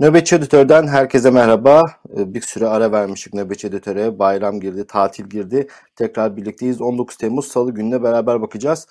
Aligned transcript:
Nöbetçi 0.00 0.36
Editör'den 0.36 0.86
herkese 0.86 1.30
merhaba. 1.30 1.82
Ee, 2.16 2.34
Bir 2.34 2.40
süre 2.40 2.66
ara 2.66 2.92
vermiştik 2.92 3.34
Nöbetçi 3.34 3.66
Editör'e. 3.66 4.18
Bayram 4.18 4.60
girdi, 4.60 4.86
tatil 4.86 5.24
girdi. 5.24 5.66
Tekrar 5.96 6.36
birlikteyiz. 6.36 6.80
19 6.80 7.16
Temmuz 7.16 7.46
Salı 7.48 7.74
gününe 7.74 8.02
beraber 8.02 8.42
bakacağız. 8.42 8.86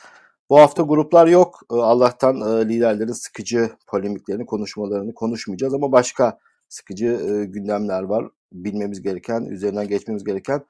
Bu 0.50 0.60
hafta 0.60 0.84
gruplar 0.84 1.28
yok. 1.28 1.62
Ee, 1.72 1.76
Allah'tan 1.76 2.36
e, 2.42 2.70
liderlerin 2.70 3.12
sıkıcı 3.12 3.70
polemiklerini, 3.88 4.46
konuşmalarını 4.46 5.14
konuşmayacağız 5.14 5.74
ama 5.74 5.92
başka 5.92 6.38
sıkıcı 6.70 7.06
e, 7.06 7.46
gündemler 7.46 8.04
var. 8.04 8.26
Bilmemiz 8.52 9.02
gereken, 9.02 9.42
üzerinden 9.42 9.88
geçmemiz 9.88 10.24
gereken. 10.24 10.62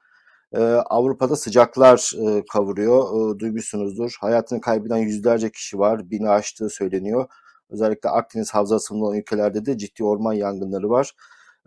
Ee, 0.54 0.60
Avrupa'da 0.64 1.36
sıcaklar 1.36 2.12
e, 2.26 2.44
kavuruyor. 2.52 3.38
Duymuşsunuzdur. 3.38 4.16
Hayatını 4.20 4.60
kaybeden 4.60 4.96
yüzlerce 4.96 5.50
kişi 5.50 5.78
var. 5.78 6.10
Bini 6.10 6.28
aştığı 6.28 6.70
söyleniyor. 6.70 7.26
Özellikle 7.70 8.08
Akdeniz 8.08 8.50
havzasında 8.50 9.04
olan 9.04 9.18
ülkelerde 9.18 9.66
de 9.66 9.78
ciddi 9.78 10.04
orman 10.04 10.32
yangınları 10.32 10.90
var. 10.90 11.12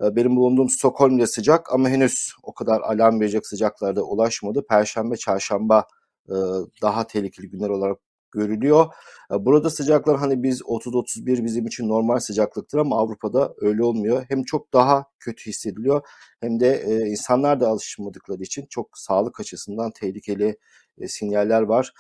Ee, 0.02 0.16
Benim 0.16 0.36
bulunduğum 0.36 0.70
Stockholm'de 0.70 1.28
sıcak 1.28 1.74
ama 1.74 1.90
henüz 1.90 2.34
o 2.44 2.54
kadar 2.54 2.82
alarm 2.82 3.20
verecek 3.20 3.48
sıcaklarda 3.48 4.04
ulaşmadı. 4.04 4.66
Perşembe, 4.70 5.16
çarşamba 5.18 5.88
e, 6.30 6.36
daha 6.82 7.08
tehlikeli 7.08 7.50
günler 7.50 7.70
olarak 7.70 7.98
görülüyor. 8.32 8.86
E, 9.34 9.46
Burada 9.46 9.70
sıcaklar 9.70 10.18
hani 10.18 10.44
biz 10.44 10.62
30-31 10.62 11.44
bizim 11.44 11.68
için 11.68 11.90
normal 11.90 12.20
sıcaklıktır 12.20 12.78
ama 12.78 12.98
Avrupa'da 13.00 13.54
öyle 13.62 13.84
olmuyor. 13.84 14.26
Hem 14.30 14.44
çok 14.44 14.74
daha 14.74 15.06
kötü 15.20 15.50
hissediliyor 15.50 16.02
hem 16.42 16.60
de 16.60 16.84
e, 16.88 17.10
insanlar 17.10 17.60
da 17.60 17.68
alışmadıkları 17.68 18.44
için 18.44 18.66
çok 18.70 18.90
sağlık 18.98 19.40
açısından 19.40 19.92
tehlikeli 19.92 20.58
e, 20.98 21.08
sinyaller 21.08 21.62
var 21.62 21.94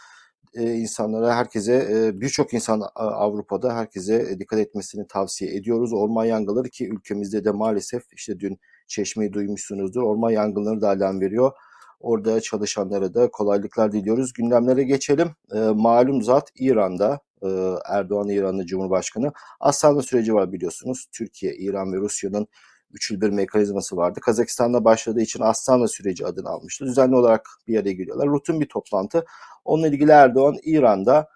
e, 0.55 0.73
insanlara, 0.73 1.35
herkese, 1.35 1.73
e, 1.91 2.21
birçok 2.21 2.53
insan 2.53 2.81
A- 2.81 2.87
Avrupa'da 2.95 3.75
herkese 3.75 4.15
e, 4.15 4.39
dikkat 4.39 4.59
etmesini 4.59 5.07
tavsiye 5.07 5.55
ediyoruz. 5.55 5.93
Orman 5.93 6.25
yangınları 6.25 6.69
ki 6.69 6.89
ülkemizde 6.89 7.45
de 7.45 7.51
maalesef 7.51 8.03
işte 8.13 8.39
dün 8.39 8.59
Çeşme'yi 8.87 9.33
duymuşsunuzdur. 9.33 10.01
Orman 10.03 10.31
yangınları 10.31 10.81
da 10.81 10.89
alarm 10.89 11.21
veriyor. 11.21 11.51
Orada 11.99 12.41
çalışanlara 12.41 13.13
da 13.13 13.31
kolaylıklar 13.31 13.91
diliyoruz. 13.91 14.33
Gündemlere 14.33 14.83
geçelim. 14.83 15.29
E, 15.55 15.59
malum 15.59 16.21
zat 16.21 16.49
İran'da, 16.59 17.19
e, 17.43 17.47
Erdoğan 17.89 18.29
İranlı 18.29 18.65
Cumhurbaşkanı. 18.65 19.31
Aslanlı 19.59 20.03
süreci 20.03 20.33
var 20.33 20.51
biliyorsunuz. 20.51 21.05
Türkiye, 21.11 21.55
İran 21.55 21.93
ve 21.93 21.97
Rusya'nın 21.97 22.47
üçül 22.93 23.21
bir 23.21 23.29
mekanizması 23.29 23.97
vardı. 23.97 24.19
Kazakistan'da 24.19 24.85
başladığı 24.85 25.21
için 25.21 25.41
Aslanlı 25.41 25.87
süreci 25.87 26.25
adını 26.25 26.49
almıştı. 26.49 26.85
Düzenli 26.85 27.15
olarak 27.15 27.49
bir 27.67 27.79
araya 27.79 27.93
geliyorlar. 27.93 28.27
Rutin 28.27 28.61
bir 28.61 28.67
toplantı. 28.67 29.25
Onunla 29.65 29.87
ilgili 29.87 30.11
Erdoğan 30.11 30.55
İran'da 30.63 31.29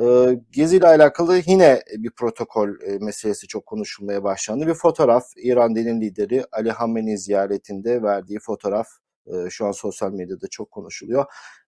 e, 0.00 0.04
Gezi 0.52 0.76
ile 0.76 0.86
alakalı 0.86 1.40
yine 1.46 1.82
bir 1.96 2.10
protokol 2.10 2.68
e, 2.68 2.98
meselesi 2.98 3.46
çok 3.46 3.66
konuşulmaya 3.66 4.24
başlandı. 4.24 4.66
Bir 4.66 4.74
fotoğraf 4.74 5.24
İran 5.36 5.74
dinin 5.74 6.00
lideri 6.00 6.44
Ali 6.52 6.70
Hamenei 6.70 7.18
ziyaretinde 7.18 8.02
verdiği 8.02 8.38
fotoğraf 8.38 8.88
e, 9.26 9.50
şu 9.50 9.66
an 9.66 9.72
sosyal 9.72 10.12
medyada 10.12 10.46
çok 10.50 10.70
konuşuluyor. 10.70 11.24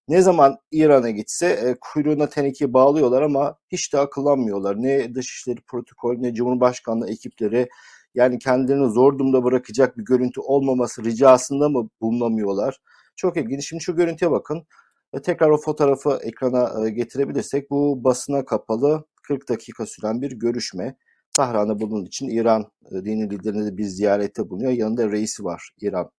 Ne 0.08 0.22
zaman 0.22 0.58
İran'a 0.70 1.10
gitse 1.10 1.76
kuyruğuna 1.80 2.28
teneke 2.28 2.72
bağlıyorlar 2.72 3.22
ama 3.22 3.56
hiç 3.68 3.92
de 3.92 3.98
akıllanmıyorlar. 3.98 4.82
Ne 4.82 5.14
dışişleri 5.14 5.60
protokol 5.60 6.16
ne 6.18 6.34
Cumhurbaşkanlığı 6.34 7.10
ekipleri 7.10 7.68
yani 8.14 8.38
kendilerini 8.38 8.90
zor 8.90 9.18
durumda 9.18 9.44
bırakacak 9.44 9.98
bir 9.98 10.04
görüntü 10.04 10.40
olmaması 10.40 11.04
ricasında 11.04 11.68
mı 11.68 11.88
bulunamıyorlar? 12.00 12.78
Çok 13.16 13.36
ilginç. 13.36 13.68
Şimdi 13.68 13.82
şu 13.82 13.96
görüntüye 13.96 14.30
bakın. 14.30 14.66
Ve 15.14 15.22
tekrar 15.22 15.50
o 15.50 15.56
fotoğrafı 15.58 16.18
ekrana 16.22 16.86
e, 16.86 16.90
getirebilirsek 16.90 17.70
bu 17.70 18.04
basına 18.04 18.44
kapalı 18.44 19.04
40 19.22 19.48
dakika 19.48 19.86
süren 19.86 20.22
bir 20.22 20.32
görüşme. 20.32 20.96
Tahran'da 21.32 21.80
bunun 21.80 22.04
için 22.04 22.28
İran 22.28 22.72
e, 22.92 23.04
dini 23.04 23.30
liderine 23.30 23.66
de 23.66 23.76
bir 23.76 23.84
ziyarette 23.84 24.50
bulunuyor. 24.50 24.72
Yanında 24.72 25.10
reisi 25.10 25.44
var 25.44 25.70
İran 25.80 26.10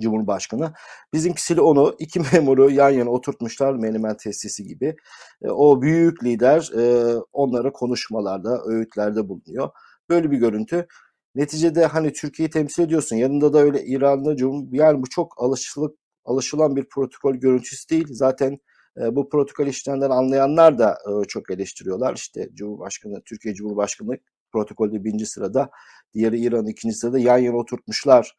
Cumhurbaşkanı. 0.00 0.72
Bizimkisiyle 1.12 1.60
onu 1.60 1.96
iki 1.98 2.20
memuru 2.32 2.70
yan 2.70 2.90
yana 2.90 3.10
oturtmuşlar 3.10 3.74
menemen 3.74 4.16
tesisi 4.16 4.64
gibi. 4.64 4.96
E, 5.42 5.50
o 5.50 5.82
büyük 5.82 6.24
lider 6.24 6.70
e, 6.78 7.14
onlara 7.32 7.72
konuşmalarda, 7.72 8.62
öğütlerde 8.66 9.28
bulunuyor. 9.28 9.70
Böyle 10.10 10.30
bir 10.30 10.38
görüntü. 10.38 10.86
Neticede 11.34 11.86
hani 11.86 12.12
Türkiye'yi 12.12 12.50
temsil 12.50 12.82
ediyorsun. 12.82 13.16
Yanında 13.16 13.52
da 13.52 13.58
öyle 13.58 13.84
İranlı 13.84 14.36
Cumhur 14.36 14.68
yani 14.72 15.02
bu 15.02 15.08
çok 15.08 15.42
alışılık 15.42 15.96
alışılan 16.24 16.76
bir 16.76 16.88
protokol 16.88 17.34
görüntüsü 17.34 17.88
değil. 17.88 18.06
Zaten 18.10 18.58
e, 19.00 19.16
bu 19.16 19.28
protokol 19.28 19.66
işlerinden 19.66 20.10
anlayanlar 20.10 20.78
da 20.78 20.90
e, 20.92 21.24
çok 21.28 21.50
eleştiriyorlar. 21.50 22.14
İşte 22.14 22.48
Cumhurbaşkanı, 22.54 23.22
Türkiye 23.24 23.54
Cumhurbaşkanı 23.54 24.18
protokolde 24.52 25.04
birinci 25.04 25.26
sırada, 25.26 25.70
diğeri 26.14 26.40
İran 26.40 26.66
ikinci 26.66 26.94
sırada 26.94 27.18
yan 27.18 27.38
yana 27.38 27.56
oturtmuşlar. 27.56 28.36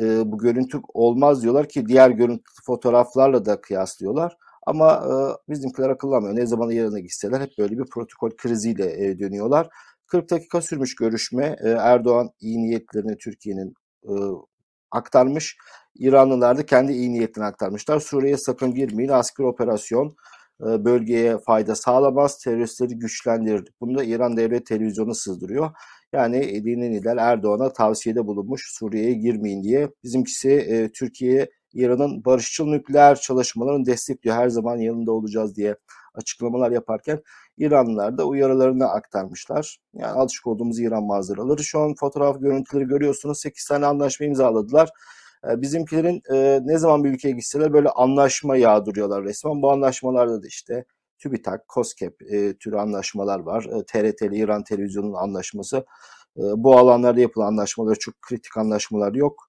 E, 0.00 0.32
bu 0.32 0.38
görüntü 0.38 0.80
olmaz 0.94 1.42
diyorlar 1.42 1.68
ki 1.68 1.86
diğer 1.86 2.10
görüntü 2.10 2.44
fotoğraflarla 2.66 3.44
da 3.44 3.60
kıyaslıyorlar. 3.60 4.36
Ama 4.66 4.92
e, 4.92 5.52
bizimkiler 5.52 5.90
akıllanmıyor. 5.90 6.36
Ne 6.36 6.46
zaman 6.46 6.70
İran'a 6.70 6.98
gitseler 6.98 7.40
hep 7.40 7.50
böyle 7.58 7.78
bir 7.78 7.84
protokol 7.84 8.30
kriziyle 8.36 9.06
e, 9.06 9.18
dönüyorlar. 9.18 9.68
40 10.06 10.30
dakika 10.30 10.60
sürmüş 10.60 10.94
görüşme. 10.94 11.56
E, 11.64 11.68
Erdoğan 11.68 12.30
iyi 12.40 12.58
niyetlerini 12.58 13.16
Türkiye'nin 13.16 13.74
e, 14.04 14.12
aktarmış. 14.90 15.56
İranlılar 15.98 16.58
da 16.58 16.66
kendi 16.66 16.92
iyi 16.92 17.12
niyetini 17.12 17.44
aktarmışlar. 17.44 18.00
Suriye'ye 18.00 18.36
sakın 18.36 18.74
girmeyin. 18.74 19.10
Askeri 19.10 19.46
operasyon 19.46 20.16
e, 20.60 20.84
bölgeye 20.84 21.38
fayda 21.38 21.74
sağlamaz. 21.74 22.38
Teröristleri 22.38 22.98
güçlendirir. 22.98 23.64
Bunu 23.80 23.98
da 23.98 24.04
İran 24.04 24.36
Devlet 24.36 24.66
Televizyonu 24.66 25.14
sızdırıyor. 25.14 25.70
Yani 26.12 26.64
dini 26.64 26.94
lider 26.94 27.16
Erdoğan'a 27.16 27.72
tavsiyede 27.72 28.26
bulunmuş 28.26 28.62
Suriye'ye 28.78 29.12
girmeyin 29.12 29.62
diye. 29.62 29.90
Bizimkisi 30.04 30.50
e, 30.50 30.92
Türkiye 30.92 31.48
İran'ın 31.76 32.24
barışçıl 32.24 32.66
nükleer 32.66 33.16
çalışmalarını 33.16 33.86
destekliyor. 33.86 34.36
Her 34.36 34.48
zaman 34.48 34.76
yanında 34.76 35.12
olacağız 35.12 35.56
diye 35.56 35.76
açıklamalar 36.14 36.70
yaparken 36.70 37.22
İranlılar 37.58 38.18
da 38.18 38.24
uyarılarını 38.26 38.88
aktarmışlar. 38.88 39.78
Yani 39.94 40.12
alışık 40.12 40.46
olduğumuz 40.46 40.80
İran 40.80 41.04
manzaraları. 41.04 41.64
Şu 41.64 41.80
an 41.80 41.94
fotoğraf 41.94 42.40
görüntüleri 42.40 42.84
görüyorsunuz. 42.84 43.40
8 43.40 43.64
tane 43.66 43.86
anlaşma 43.86 44.26
imzaladılar. 44.26 44.90
E, 45.50 45.62
Bizimkilerin 45.62 46.22
e, 46.32 46.60
ne 46.64 46.78
zaman 46.78 47.04
bir 47.04 47.10
ülkeye 47.10 47.32
gitseler 47.32 47.72
böyle 47.72 47.88
anlaşma 47.90 48.56
yağdırıyorlar 48.56 49.24
resmen. 49.24 49.62
Bu 49.62 49.72
anlaşmalarda 49.72 50.42
da 50.42 50.46
işte 50.46 50.84
TÜBİTAK, 51.18 51.68
KOSGEB 51.68 52.12
e, 52.20 52.54
türü 52.56 52.76
anlaşmalar 52.76 53.40
var. 53.40 53.64
E, 53.64 53.84
TRT 53.84 54.22
ile 54.22 54.36
İran 54.36 54.64
Televizyonu'nun 54.64 55.14
anlaşması. 55.14 55.76
E, 56.36 56.42
bu 56.56 56.78
alanlarda 56.78 57.20
yapılan 57.20 57.46
anlaşmalar 57.46 57.94
çok 57.94 58.22
kritik 58.22 58.56
anlaşmalar 58.56 59.14
yok. 59.14 59.45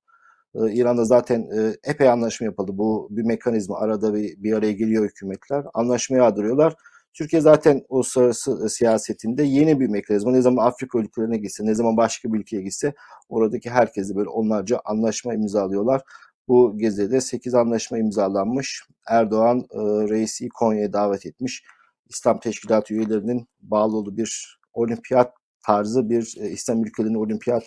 E, 0.58 0.74
İran'da 0.74 1.06
zaten 1.06 1.42
e, 1.42 1.76
epey 1.84 2.10
anlaşma 2.10 2.46
yapıldı. 2.46 2.72
Bu 2.78 3.08
bir 3.12 3.24
mekanizma. 3.24 3.80
Arada 3.80 4.14
bir, 4.14 4.44
bir 4.44 4.54
araya 4.54 4.72
geliyor 4.72 5.06
hükümetler. 5.06 5.66
Anlaşma 5.74 6.18
yağdırıyorlar. 6.18 6.76
Türkiye 7.14 7.42
zaten 7.42 7.82
uluslararası 7.90 8.70
siyasetinde 8.70 9.44
yeni 9.44 9.80
bir 9.80 9.88
mekanizma. 9.88 10.32
Ne 10.32 10.42
zaman 10.42 10.66
Afrika 10.66 11.00
ülkelerine 11.00 11.38
gitse, 11.38 11.66
ne 11.66 11.76
zaman 11.76 11.98
başka 11.98 12.34
bir 12.34 12.40
ülkeye 12.40 12.62
gitse 12.62 12.94
oradaki 13.30 13.70
herkesi 13.70 14.16
böyle 14.16 14.30
onlarca 14.30 14.82
anlaşma 14.86 15.34
imzalıyorlar. 15.34 16.02
Bu 16.48 16.78
gezide 16.78 17.22
8 17.22 17.54
anlaşma 17.56 17.98
imzalanmış. 17.98 18.84
Erdoğan 19.08 19.60
e, 19.60 19.80
reisi 20.10 20.50
Konya'ya 20.50 20.94
davet 20.94 21.26
etmiş. 21.26 21.64
İslam 22.10 22.40
Teşkilatı 22.40 22.94
üyelerinin 22.94 23.48
bağlı 23.60 23.98
olduğu 23.98 24.18
bir 24.18 24.60
olimpiyat 24.74 25.34
tarzı 25.66 26.10
bir 26.10 26.36
e, 26.40 26.50
İslam 26.50 26.84
ülkelerinin 26.84 27.20
olimpiyat 27.20 27.64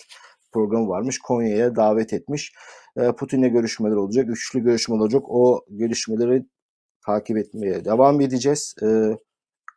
programı 0.53 0.89
varmış. 0.89 1.19
Konya'ya 1.19 1.77
davet 1.77 2.13
etmiş. 2.13 2.53
E, 2.97 3.13
Putin'le 3.13 3.53
görüşmeler 3.53 3.97
olacak. 3.97 4.29
Üçlü 4.29 4.61
görüşmeler 4.61 5.01
olacak. 5.01 5.23
O 5.29 5.65
görüşmeleri 5.71 6.45
takip 7.07 7.37
etmeye 7.37 7.85
devam 7.85 8.21
edeceğiz. 8.21 8.75
E, 8.83 9.17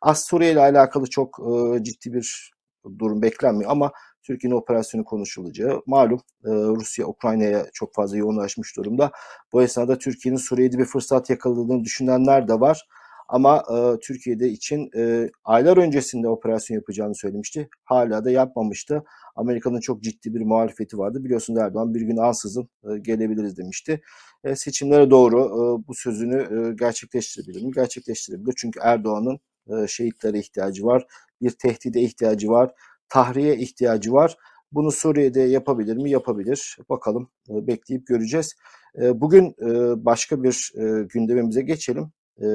Az 0.02 0.24
Suriye 0.24 0.52
ile 0.52 0.60
alakalı 0.60 1.06
çok 1.06 1.38
e, 1.40 1.82
ciddi 1.84 2.12
bir 2.12 2.52
durum 2.98 3.22
beklenmiyor 3.22 3.70
ama 3.70 3.92
Türkiye'nin 4.22 4.56
operasyonu 4.56 5.04
konuşulacağı 5.04 5.82
malum 5.86 6.20
e, 6.44 6.50
Rusya 6.50 7.06
Ukrayna'ya 7.06 7.66
çok 7.74 7.94
fazla 7.94 8.16
yoğunlaşmış 8.16 8.76
durumda. 8.76 9.10
Bu 9.52 9.62
esnada 9.62 9.98
Türkiye'nin 9.98 10.38
Suriye'de 10.38 10.78
bir 10.78 10.84
fırsat 10.84 11.30
yakaladığını 11.30 11.84
düşünenler 11.84 12.48
de 12.48 12.60
var. 12.60 12.88
Ama 13.28 13.58
e, 13.58 13.98
Türkiye'de 14.00 14.48
için 14.48 14.90
e, 14.96 15.30
aylar 15.44 15.76
öncesinde 15.76 16.28
operasyon 16.28 16.76
yapacağını 16.76 17.14
söylemişti. 17.14 17.68
Hala 17.84 18.24
da 18.24 18.30
yapmamıştı. 18.30 19.04
Amerika'nın 19.36 19.80
çok 19.80 20.02
ciddi 20.02 20.34
bir 20.34 20.40
muhalefeti 20.40 20.98
vardı. 20.98 21.24
Biliyorsunuz 21.24 21.60
Erdoğan 21.60 21.94
bir 21.94 22.00
gün 22.00 22.16
ansızın 22.16 22.68
e, 22.84 22.98
gelebiliriz 22.98 23.56
demişti. 23.56 24.00
E, 24.44 24.56
seçimlere 24.56 25.10
doğru 25.10 25.40
e, 25.40 25.88
bu 25.88 25.94
sözünü 25.94 26.36
e, 26.36 26.74
gerçekleştirebilir 26.74 27.62
mi? 27.62 27.72
Gerçekleştirebilir. 27.74 28.54
Çünkü 28.56 28.80
Erdoğan'ın 28.82 29.40
e, 29.68 29.86
şehitlere 29.86 30.38
ihtiyacı 30.38 30.84
var. 30.84 31.06
Bir 31.42 31.50
tehdide 31.50 32.00
ihtiyacı 32.00 32.48
var. 32.48 32.72
Tahriye 33.08 33.56
ihtiyacı 33.56 34.12
var. 34.12 34.36
Bunu 34.72 34.90
Suriye'de 34.90 35.40
yapabilir 35.40 35.96
mi? 35.96 36.10
Yapabilir. 36.10 36.78
Bakalım 36.88 37.30
e, 37.50 37.66
bekleyip 37.66 38.06
göreceğiz. 38.06 38.54
E, 39.02 39.20
bugün 39.20 39.54
e, 39.62 40.04
başka 40.04 40.42
bir 40.42 40.72
e, 40.76 41.04
gündemimize 41.04 41.62
geçelim. 41.62 42.12
E, 42.42 42.46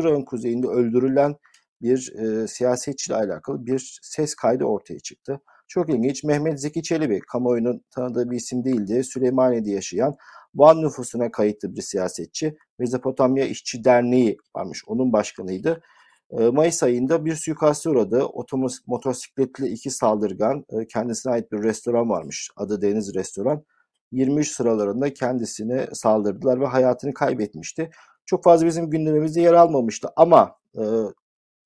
Irak'ın 0.00 0.24
kuzeyinde 0.24 0.66
öldürülen 0.66 1.36
bir 1.82 2.12
e, 2.18 2.48
siyasetçiyle 2.48 3.16
alakalı 3.16 3.66
bir 3.66 3.98
ses 4.02 4.34
kaydı 4.34 4.64
ortaya 4.64 4.98
çıktı. 4.98 5.40
Çok 5.68 5.90
ilginç. 5.90 6.24
Mehmet 6.24 6.60
Zeki 6.60 6.82
Çelebi 6.82 7.20
kamuoyunun 7.20 7.84
tanıdığı 7.90 8.30
bir 8.30 8.36
isim 8.36 8.64
değildi. 8.64 9.04
Süleymaniye'de 9.04 9.70
yaşayan 9.70 10.16
Van 10.54 10.82
nüfusuna 10.82 11.30
kayıtlı 11.30 11.76
bir 11.76 11.82
siyasetçi. 11.82 12.56
Mezopotamya 12.78 13.46
İşçi 13.46 13.84
Derneği 13.84 14.36
varmış. 14.56 14.82
Onun 14.86 15.12
başkanıydı. 15.12 15.82
Ee, 16.30 16.48
Mayıs 16.48 16.82
ayında 16.82 17.24
bir 17.24 17.34
suikaste 17.34 17.90
uğradı. 17.90 18.24
Otomos 18.24 18.78
motosikletli 18.86 19.68
iki 19.68 19.90
saldırgan 19.90 20.64
e, 20.68 20.86
kendisine 20.86 21.32
ait 21.32 21.52
bir 21.52 21.62
restoran 21.62 22.08
varmış. 22.08 22.50
Adı 22.56 22.82
Deniz 22.82 23.14
Restoran. 23.14 23.64
23 24.12 24.50
sıralarında 24.50 25.14
kendisine 25.14 25.86
saldırdılar 25.92 26.60
ve 26.60 26.66
hayatını 26.66 27.14
kaybetmişti. 27.14 27.90
Çok 28.26 28.44
fazla 28.44 28.66
bizim 28.66 28.90
gündemimizde 28.90 29.40
yer 29.40 29.52
almamıştı 29.52 30.08
ama 30.16 30.56
e, 30.78 30.82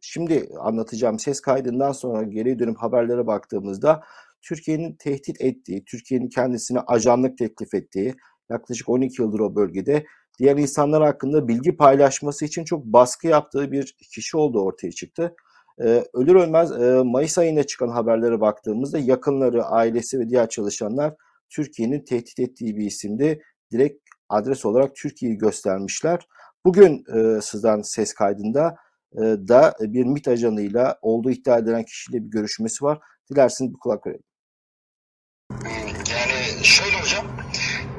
şimdi 0.00 0.48
anlatacağım 0.60 1.18
ses 1.18 1.40
kaydından 1.40 1.92
sonra 1.92 2.22
geri 2.22 2.58
dönüp 2.58 2.78
haberlere 2.78 3.26
baktığımızda 3.26 4.02
Türkiye'nin 4.42 4.92
tehdit 4.92 5.40
ettiği, 5.40 5.84
Türkiye'nin 5.84 6.28
kendisine 6.28 6.80
ajanlık 6.80 7.38
teklif 7.38 7.74
ettiği, 7.74 8.14
yaklaşık 8.50 8.88
12 8.88 9.22
yıldır 9.22 9.40
o 9.40 9.54
bölgede 9.54 10.06
diğer 10.38 10.56
insanlar 10.56 11.02
hakkında 11.02 11.48
bilgi 11.48 11.76
paylaşması 11.76 12.44
için 12.44 12.64
çok 12.64 12.84
baskı 12.84 13.26
yaptığı 13.26 13.72
bir 13.72 13.96
kişi 14.14 14.36
olduğu 14.36 14.62
ortaya 14.62 14.90
çıktı. 14.90 15.34
Ee, 15.82 16.04
ölür 16.14 16.34
ölmez 16.34 16.72
e, 16.72 17.02
Mayıs 17.04 17.38
ayında 17.38 17.66
çıkan 17.66 17.88
haberlere 17.88 18.40
baktığımızda 18.40 18.98
yakınları, 18.98 19.64
ailesi 19.64 20.18
ve 20.20 20.28
diğer 20.28 20.48
çalışanlar 20.48 21.14
Türkiye'nin 21.50 22.04
tehdit 22.04 22.38
ettiği 22.38 22.76
bir 22.76 22.86
isimdi. 22.86 23.42
Direkt 23.72 24.00
adres 24.28 24.66
olarak 24.66 24.96
Türkiye'yi 24.96 25.38
göstermişler. 25.38 26.26
Bugün 26.66 27.04
e, 27.16 27.40
sizden 27.40 27.82
ses 27.82 28.14
kaydında 28.14 28.76
e, 29.12 29.22
da 29.22 29.74
bir 29.80 30.04
MİT 30.04 30.28
ajanıyla 30.28 30.98
olduğu 31.02 31.30
iddia 31.30 31.58
edilen 31.58 31.84
kişiyle 31.84 32.24
bir 32.24 32.30
görüşmesi 32.30 32.84
var. 32.84 32.98
Dilerseniz 33.30 33.72
bir 33.72 33.78
kulak 33.78 34.06
verelim. 34.06 34.22
Yani 36.10 36.64
şöyle 36.64 37.00
hocam, 37.00 37.26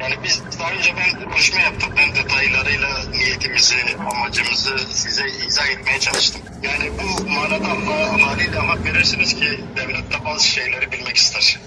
yani 0.02 0.16
biz 0.24 0.44
daha 0.60 0.72
önce 0.72 0.92
ben 0.98 1.30
konuşma 1.30 1.60
yaptık. 1.60 1.90
Ben 1.98 2.16
detaylarıyla 2.16 3.10
niyetimizi, 3.10 3.76
amacımızı 4.00 4.78
size 4.78 5.24
izah 5.48 5.68
etmeye 5.70 6.00
çalıştım. 6.00 6.42
Yani 6.64 6.92
bu 7.00 7.30
manada 7.30 7.68
haliyle 8.28 8.58
hak 8.58 8.86
verirsiniz 8.86 9.36
ki 9.36 9.60
devlet 9.78 10.12
de 10.12 10.26
bazı 10.26 10.48
şeyleri 10.48 10.92
bilmek 10.92 11.16
ister. 11.16 11.60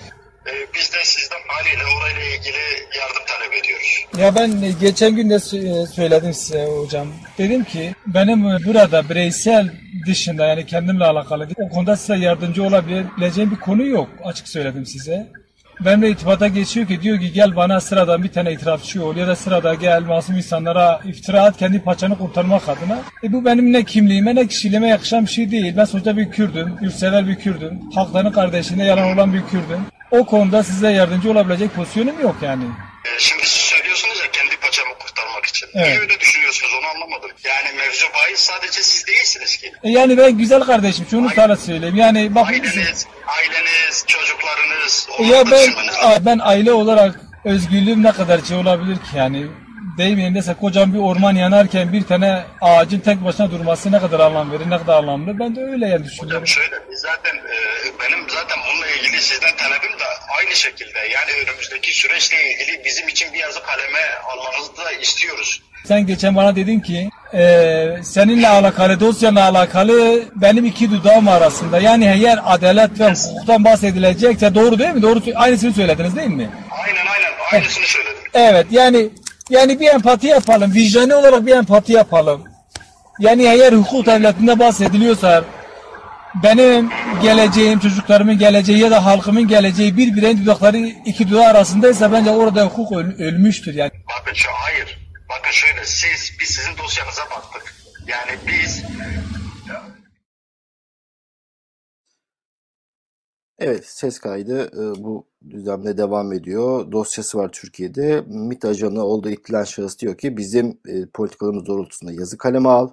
Biz 0.46 0.92
de 0.92 0.98
sizden 1.04 1.38
haliyle 1.48 1.82
orayla 1.98 2.22
ilgili 2.22 2.58
yardım 3.00 3.22
talep 3.26 3.64
ediyoruz. 3.64 4.06
Ya 4.18 4.34
ben 4.34 4.80
geçen 4.80 5.16
gün 5.16 5.30
de 5.30 5.34
e, 5.34 5.86
söyledim 5.86 6.34
size 6.34 6.66
hocam. 6.66 7.08
Dedim 7.38 7.64
ki 7.64 7.94
benim 8.06 8.44
burada 8.44 9.08
bireysel 9.08 9.70
dışında 10.06 10.46
yani 10.46 10.66
kendimle 10.66 11.04
alakalı 11.04 11.48
o 11.56 11.68
konuda 11.68 11.96
size 11.96 12.16
yardımcı 12.16 12.62
olabileceğim 12.62 13.50
bir 13.50 13.56
konu 13.56 13.86
yok. 13.86 14.08
Açık 14.24 14.48
söyledim 14.48 14.86
size. 14.86 15.26
Benimle 15.84 16.10
itibata 16.10 16.48
geçiyor 16.48 16.86
ki 16.86 17.02
diyor 17.02 17.20
ki 17.20 17.32
gel 17.32 17.56
bana 17.56 17.80
sıradan 17.80 18.22
bir 18.22 18.32
tane 18.32 18.52
itirafçı 18.52 19.04
ol 19.04 19.16
ya 19.16 19.26
da 19.26 19.36
sırada 19.36 19.74
gel 19.74 20.02
masum 20.02 20.36
insanlara 20.36 21.00
iftira 21.04 21.42
at 21.42 21.56
kendi 21.56 21.80
paçanı 21.80 22.18
kurtarmak 22.18 22.68
adına. 22.68 22.98
E 23.24 23.32
bu 23.32 23.44
benim 23.44 23.72
ne 23.72 23.84
kimliğime 23.84 24.34
ne 24.34 24.46
kişiliğime 24.46 24.88
yakışan 24.88 25.26
bir 25.26 25.30
şey 25.30 25.50
değil. 25.50 25.74
Ben 25.76 25.84
sonuçta 25.84 26.16
bir 26.16 26.30
Kürdüm, 26.30 26.76
yurtsever 26.82 27.28
bir 27.28 27.36
Kürdüm. 27.36 27.80
Haklarının 27.94 28.32
kardeşinde 28.32 28.84
yalan 28.84 29.14
olan 29.14 29.34
bir 29.34 29.42
Kürdüm. 29.46 29.80
O 30.10 30.26
konuda 30.26 30.62
size 30.62 30.90
yardımcı 30.92 31.30
olabilecek 31.30 31.74
pozisyonum 31.74 32.20
yok 32.20 32.36
yani. 32.42 32.64
Ee, 33.04 33.18
şimdi 33.18 33.42
siz 33.46 33.62
söylüyorsunuz 33.62 34.20
ya 34.20 34.30
kendi 34.30 34.56
paçamı 34.56 34.94
kurtarmak 34.98 35.46
için. 35.46 35.68
Evet. 35.74 35.86
Niye 35.86 36.00
öyle 36.00 36.20
düşünüyorsunuz 36.20 36.72
onu 36.80 36.88
anlamadım. 36.88 37.30
Yani 37.44 37.76
mevzu 37.76 38.06
bahis 38.14 38.40
sadece 38.40 38.82
siz 38.82 39.06
değilsiniz 39.06 39.56
ki. 39.56 39.72
E 39.82 39.90
yani 39.90 40.18
ben 40.18 40.38
güzel 40.38 40.60
kardeşim 40.60 41.06
şunu 41.10 41.30
sana 41.36 41.56
söyleyeyim. 41.56 41.96
Yani 41.96 42.34
bak 42.34 42.48
Aileniz, 42.48 43.06
aileniz, 43.26 44.04
çocuklarınız, 44.06 45.08
ya 45.18 45.24
onları 45.26 45.50
ben 45.50 45.58
düşünmeniz 45.66 46.26
ben 46.26 46.38
aile 46.42 46.72
olarak 46.72 47.20
özgürlüğüm 47.44 48.02
ne 48.02 48.12
kadar 48.12 48.40
şey 48.44 48.56
olabilir 48.56 48.96
ki 48.96 49.16
yani 49.16 49.46
deyim 49.98 50.18
yerindeyse 50.18 50.54
kocaman 50.54 50.94
bir 50.94 50.98
orman 50.98 51.34
yanarken 51.34 51.92
bir 51.92 52.02
tane 52.02 52.44
ağacın 52.60 53.00
tek 53.00 53.24
başına 53.24 53.50
durması 53.50 53.92
ne 53.92 53.98
kadar 54.00 54.20
anlam 54.20 54.52
verir, 54.52 54.70
ne 54.70 54.78
kadar 54.78 54.98
anlamlı. 54.98 55.38
Ben 55.38 55.56
de 55.56 55.60
öyle 55.60 55.88
yani 55.88 56.04
düşünüyorum. 56.04 56.42
Hocam 56.42 56.46
şöyle 56.46 56.76
zaten 56.96 57.36
e, 57.36 57.56
benim 58.00 58.30
zaten 58.30 58.58
bununla 58.68 58.86
ilgili 58.88 58.99
sizden 59.30 59.56
talebim 59.56 59.98
de 59.98 60.04
aynı 60.38 60.56
şekilde 60.56 60.98
yani 60.98 61.30
önümüzdeki 61.44 61.94
süreçle 61.94 62.36
ilgili 62.52 62.84
bizim 62.84 63.08
için 63.08 63.32
bir 63.34 63.38
yazı 63.38 63.62
kaleme 63.62 64.00
almanızı 64.24 64.76
da 64.76 64.92
istiyoruz. 64.92 65.62
Sen 65.84 66.06
geçen 66.06 66.36
bana 66.36 66.56
dedin 66.56 66.80
ki 66.80 67.08
e, 67.34 67.42
seninle 68.02 68.48
alakalı, 68.48 69.00
dosyanla 69.00 69.44
alakalı 69.44 70.24
benim 70.34 70.64
iki 70.64 70.90
dudağım 70.90 71.28
arasında. 71.28 71.80
Yani 71.80 72.04
eğer 72.04 72.38
adalet 72.44 73.00
ve 73.00 73.12
hukuktan 73.12 73.64
bahsedilecekse 73.64 74.54
doğru 74.54 74.78
değil 74.78 74.90
mi? 74.90 75.02
Doğru 75.02 75.20
aynısını 75.34 75.72
söylediniz 75.72 76.16
değil 76.16 76.28
mi? 76.28 76.50
Aynen 76.86 77.06
aynen 77.06 77.32
aynısını 77.52 77.84
söyledim. 77.84 78.16
Evet 78.34 78.66
yani 78.70 79.10
yani 79.50 79.80
bir 79.80 79.88
empati 79.88 80.26
yapalım. 80.26 80.74
Vicdani 80.74 81.14
olarak 81.14 81.46
bir 81.46 81.56
empati 81.56 81.92
yapalım. 81.92 82.44
Yani 83.18 83.42
eğer 83.42 83.72
hukuk 83.72 84.06
devletinde 84.06 84.58
bahsediliyorsa 84.58 85.44
benim 86.34 86.88
geleceğim, 87.22 87.78
çocuklarımın 87.78 88.38
geleceği 88.38 88.78
ya 88.78 88.90
da 88.90 89.04
halkımın 89.04 89.48
geleceği 89.48 89.96
bir 89.96 90.16
bireyin 90.16 90.42
dudakları 90.42 90.76
iki 90.78 91.30
dudağı 91.30 91.46
arasındaysa 91.46 92.12
bence 92.12 92.30
orada 92.30 92.66
hukuk 92.66 92.92
öl- 92.92 93.22
ölmüştür 93.22 93.74
yani. 93.74 93.90
Bakın 94.20 94.34
şu 94.34 94.48
hayır. 94.52 94.98
Bakın 95.28 95.50
şöyle 95.50 95.84
siz 95.84 96.38
biz 96.40 96.48
sizin 96.48 96.78
dosyanıza 96.78 97.22
baktık. 97.30 97.74
Yani 98.06 98.38
biz 98.48 98.84
Evet, 103.60 103.86
ses 103.86 104.18
kaydı 104.18 104.62
e, 104.66 105.04
bu 105.04 105.26
düzlemde 105.50 105.98
devam 105.98 106.32
ediyor. 106.32 106.92
Dosyası 106.92 107.38
var 107.38 107.48
Türkiye'de. 107.52 108.24
MİT 108.26 108.64
ajanı 108.64 109.04
olduğu 109.04 109.30
iddialan 109.30 109.64
şahıs 109.64 109.98
diyor 109.98 110.18
ki 110.18 110.36
bizim 110.36 110.80
e, 110.88 111.06
politikalarımız 111.14 111.66
doğrultusunda 111.66 112.12
yazı 112.12 112.38
kaleme 112.38 112.68
al, 112.68 112.88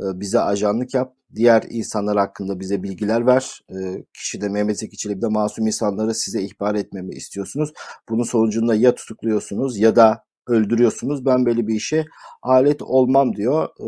e, 0.00 0.02
bize 0.20 0.40
ajanlık 0.40 0.94
yap, 0.94 1.14
diğer 1.34 1.62
insanlar 1.70 2.18
hakkında 2.18 2.60
bize 2.60 2.82
bilgiler 2.82 3.26
ver. 3.26 3.60
E, 3.70 4.04
kişi 4.14 4.40
de 4.40 4.48
Mehmet 4.48 4.78
Zeki 4.78 4.96
Çelebi 4.96 5.22
de 5.22 5.28
masum 5.28 5.66
insanları 5.66 6.14
size 6.14 6.42
ihbar 6.42 6.74
etmemi 6.74 7.14
istiyorsunuz. 7.14 7.72
Bunun 8.08 8.22
sonucunda 8.22 8.74
ya 8.74 8.94
tutukluyorsunuz 8.94 9.78
ya 9.78 9.96
da 9.96 10.24
öldürüyorsunuz. 10.46 11.26
Ben 11.26 11.46
böyle 11.46 11.66
bir 11.66 11.74
işe 11.74 12.04
alet 12.42 12.82
olmam 12.82 13.36
diyor 13.36 13.68
e, 13.80 13.86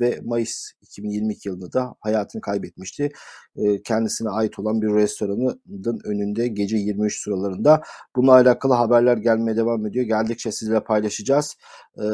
ve 0.00 0.20
Mayıs 0.24 0.72
2022 0.82 1.48
yılında 1.48 1.72
da 1.72 1.94
hayatını 2.00 2.42
kaybetmişti. 2.42 3.08
E, 3.56 3.82
kendisine 3.82 4.30
ait 4.30 4.58
olan 4.58 4.82
bir 4.82 4.94
restoranın 4.94 5.60
önünde 6.04 6.48
gece 6.48 6.76
23 6.76 7.22
sıralarında. 7.22 7.82
Bununla 8.16 8.32
alakalı 8.32 8.74
haberler 8.74 9.16
gelmeye 9.16 9.56
devam 9.56 9.86
ediyor. 9.86 10.04
Geldikçe 10.04 10.52
sizlerle 10.52 10.84
paylaşacağız. 10.84 11.56
E, 11.98 12.04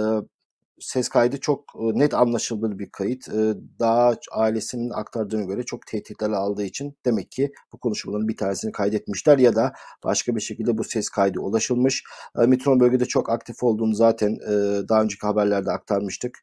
ses 0.81 1.09
kaydı 1.09 1.41
çok 1.41 1.65
e, 1.81 1.99
net 1.99 2.15
anlaşılır 2.15 2.79
bir 2.79 2.91
kayıt. 2.91 3.29
E, 3.29 3.55
Daha 3.81 4.15
ailesinin 4.33 4.91
aktardığına 4.91 5.45
göre 5.45 5.63
çok 5.63 5.87
tehditler 5.87 6.31
aldığı 6.31 6.65
için 6.65 6.97
demek 7.07 7.31
ki 7.31 7.53
bu 7.73 7.79
konuşmaların 7.79 8.29
bir 8.29 8.37
tanesini 8.37 8.73
kaydetmişler 8.73 9.39
ya 9.39 9.55
da 9.57 9.73
başka 10.05 10.37
bir 10.37 10.41
şekilde 10.41 10.79
bu 10.79 10.85
ses 10.85 11.09
kaydı 11.09 11.41
ulaşılmış. 11.41 12.05
E, 12.43 12.47
Mitron 12.47 12.81
bölgede 12.81 13.05
çok 13.05 13.31
aktif 13.31 13.63
olduğunu 13.63 13.95
zaten 13.95 14.37
daha 14.89 15.03
önceki 15.03 15.27
haberlerde 15.27 15.71
aktarmıştık. 15.71 16.39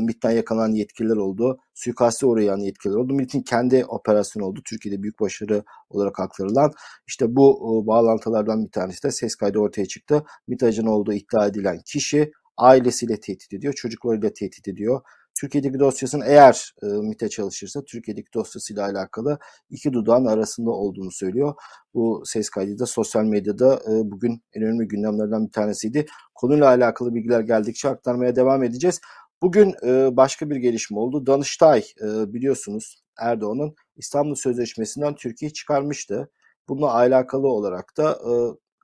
MİT'ten 0.00 0.30
yakalanan 0.30 0.72
yetkililer 0.72 1.16
oldu. 1.16 1.58
Suikaste 1.74 2.26
uğrayan 2.26 2.58
yetkililer 2.58 2.96
oldu. 2.96 3.14
MİT'in 3.14 3.42
kendi 3.42 3.84
operasyonu 3.84 4.46
oldu. 4.46 4.60
Türkiye'de 4.64 5.02
büyük 5.02 5.20
başarı 5.20 5.62
olarak 5.90 6.20
aktarılan. 6.20 6.70
İşte 7.08 7.36
bu 7.36 7.84
bağlantılardan 7.86 8.64
bir 8.64 8.70
tanesi 8.70 9.02
de 9.02 9.10
ses 9.10 9.34
kaydı 9.34 9.58
ortaya 9.58 9.86
çıktı. 9.86 10.24
MİT 10.48 10.62
ajanı 10.62 10.90
olduğu 10.94 11.12
iddia 11.12 11.46
edilen 11.46 11.78
kişi 11.86 12.32
ailesiyle 12.56 13.20
tehdit 13.20 13.52
ediyor, 13.52 13.72
çocuklarıyla 13.72 14.32
tehdit 14.32 14.68
ediyor. 14.68 15.00
Türkiye'deki 15.40 15.78
dosyasının 15.78 16.24
eğer 16.26 16.74
e, 16.82 16.86
MİT'e 16.86 17.28
çalışırsa 17.28 17.84
Türkiye'deki 17.84 18.28
dosyasıyla 18.34 18.84
alakalı 18.84 19.38
iki 19.70 19.92
dudağın 19.92 20.24
arasında 20.24 20.70
olduğunu 20.70 21.10
söylüyor. 21.10 21.54
Bu 21.94 22.22
ses 22.26 22.50
kaydı 22.50 22.78
da 22.78 22.86
sosyal 22.86 23.24
medyada 23.24 23.74
e, 23.74 24.10
bugün 24.10 24.42
en 24.52 24.62
önemli 24.62 24.88
gündemlerden 24.88 25.46
bir 25.46 25.52
tanesiydi. 25.52 26.06
Konuyla 26.34 26.66
alakalı 26.66 27.14
bilgiler 27.14 27.40
geldikçe 27.40 27.88
aktarmaya 27.88 28.36
devam 28.36 28.64
edeceğiz. 28.64 29.00
Bugün 29.42 29.74
e, 29.86 30.16
başka 30.16 30.50
bir 30.50 30.56
gelişme 30.56 30.98
oldu. 30.98 31.26
Danıştay 31.26 31.84
e, 32.00 32.32
biliyorsunuz 32.34 33.02
Erdoğan'ın 33.18 33.74
İstanbul 33.96 34.34
Sözleşmesi'nden 34.34 35.14
Türkiye 35.14 35.52
çıkarmıştı. 35.52 36.30
Bununla 36.68 36.94
alakalı 36.94 37.48
olarak 37.48 37.96
da 37.96 38.12
e, 38.12 38.30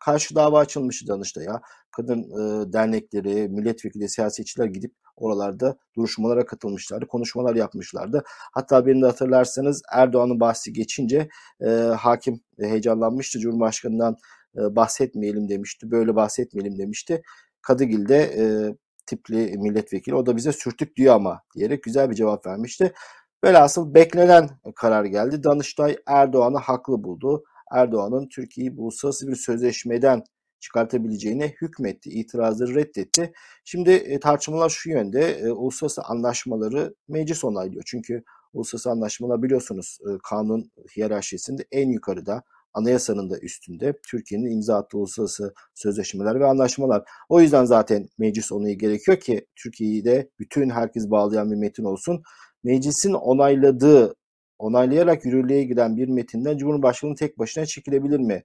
karşı 0.04 0.34
dava 0.34 0.58
açılmıştı 0.58 1.06
Danıştay'a. 1.08 1.60
Kadın 1.96 2.20
e, 2.22 2.72
dernekleri, 2.72 3.48
milletvekili, 3.48 4.08
siyasetçiler 4.08 4.66
gidip 4.66 4.94
oralarda 5.16 5.76
duruşmalara 5.96 6.46
katılmışlardı, 6.46 7.06
konuşmalar 7.06 7.56
yapmışlardı. 7.56 8.24
Hatta 8.52 8.86
birini 8.86 9.04
hatırlarsanız 9.04 9.82
Erdoğan'ın 9.92 10.40
bahsi 10.40 10.72
geçince 10.72 11.28
e, 11.60 11.68
hakim 11.98 12.40
heyecanlanmıştı. 12.60 13.38
Cumhurbaşkanından 13.38 14.16
e, 14.56 14.76
bahsetmeyelim 14.76 15.48
demişti, 15.48 15.90
böyle 15.90 16.16
bahsetmeyelim 16.16 16.78
demişti. 16.78 17.22
Kadıgil 17.62 18.08
de 18.08 18.16
e, 18.16 18.44
tipli 19.06 19.58
milletvekili 19.58 20.14
o 20.14 20.26
da 20.26 20.36
bize 20.36 20.52
sürtük 20.52 20.96
diyor 20.96 21.14
ama 21.14 21.42
diyerek 21.56 21.82
güzel 21.82 22.10
bir 22.10 22.14
cevap 22.14 22.46
vermişti. 22.46 22.92
Velhasıl 23.44 23.94
beklenen 23.94 24.50
karar 24.76 25.04
geldi. 25.04 25.44
Danıştay 25.44 25.96
Erdoğan'ı 26.06 26.58
haklı 26.58 27.04
buldu. 27.04 27.44
Erdoğan'ın 27.72 28.28
Türkiye'yi 28.28 28.74
uluslararası 28.76 29.28
bir 29.28 29.36
sözleşmeden 29.36 30.22
çıkartabileceğine 30.62 31.54
hükmetti, 31.62 32.10
itirazları 32.10 32.74
reddetti. 32.74 33.32
Şimdi 33.64 33.90
e, 33.90 34.20
tartışmalar 34.20 34.68
şu 34.68 34.90
yönde, 34.90 35.20
e, 35.20 35.50
uluslararası 35.50 36.02
anlaşmaları 36.02 36.94
meclis 37.08 37.44
onaylıyor. 37.44 37.82
Çünkü 37.86 38.22
uluslararası 38.52 38.90
anlaşmalar 38.90 39.42
biliyorsunuz 39.42 39.98
e, 40.00 40.10
kanun 40.22 40.70
hiyerarşisinde 40.96 41.64
en 41.72 41.88
yukarıda, 41.88 42.42
anayasanın 42.74 43.30
da 43.30 43.38
üstünde 43.38 43.94
Türkiye'nin 44.08 44.50
imza 44.50 44.76
attığı 44.76 44.98
uluslararası 44.98 45.54
sözleşmeler 45.74 46.40
ve 46.40 46.46
anlaşmalar. 46.46 47.02
O 47.28 47.40
yüzden 47.40 47.64
zaten 47.64 48.08
meclis 48.18 48.52
onayı 48.52 48.78
gerekiyor 48.78 49.20
ki 49.20 49.46
Türkiye'yi 49.56 50.04
de 50.04 50.30
bütün 50.38 50.70
herkes 50.70 51.10
bağlayan 51.10 51.50
bir 51.50 51.56
metin 51.56 51.84
olsun. 51.84 52.22
Meclisin 52.64 53.12
onayladığı, 53.12 54.14
onaylayarak 54.58 55.24
yürürlüğe 55.24 55.64
giren 55.64 55.96
bir 55.96 56.08
metinden 56.08 56.56
Cumhurbaşkanı 56.56 57.14
tek 57.14 57.38
başına 57.38 57.66
çekilebilir 57.66 58.18
mi? 58.18 58.42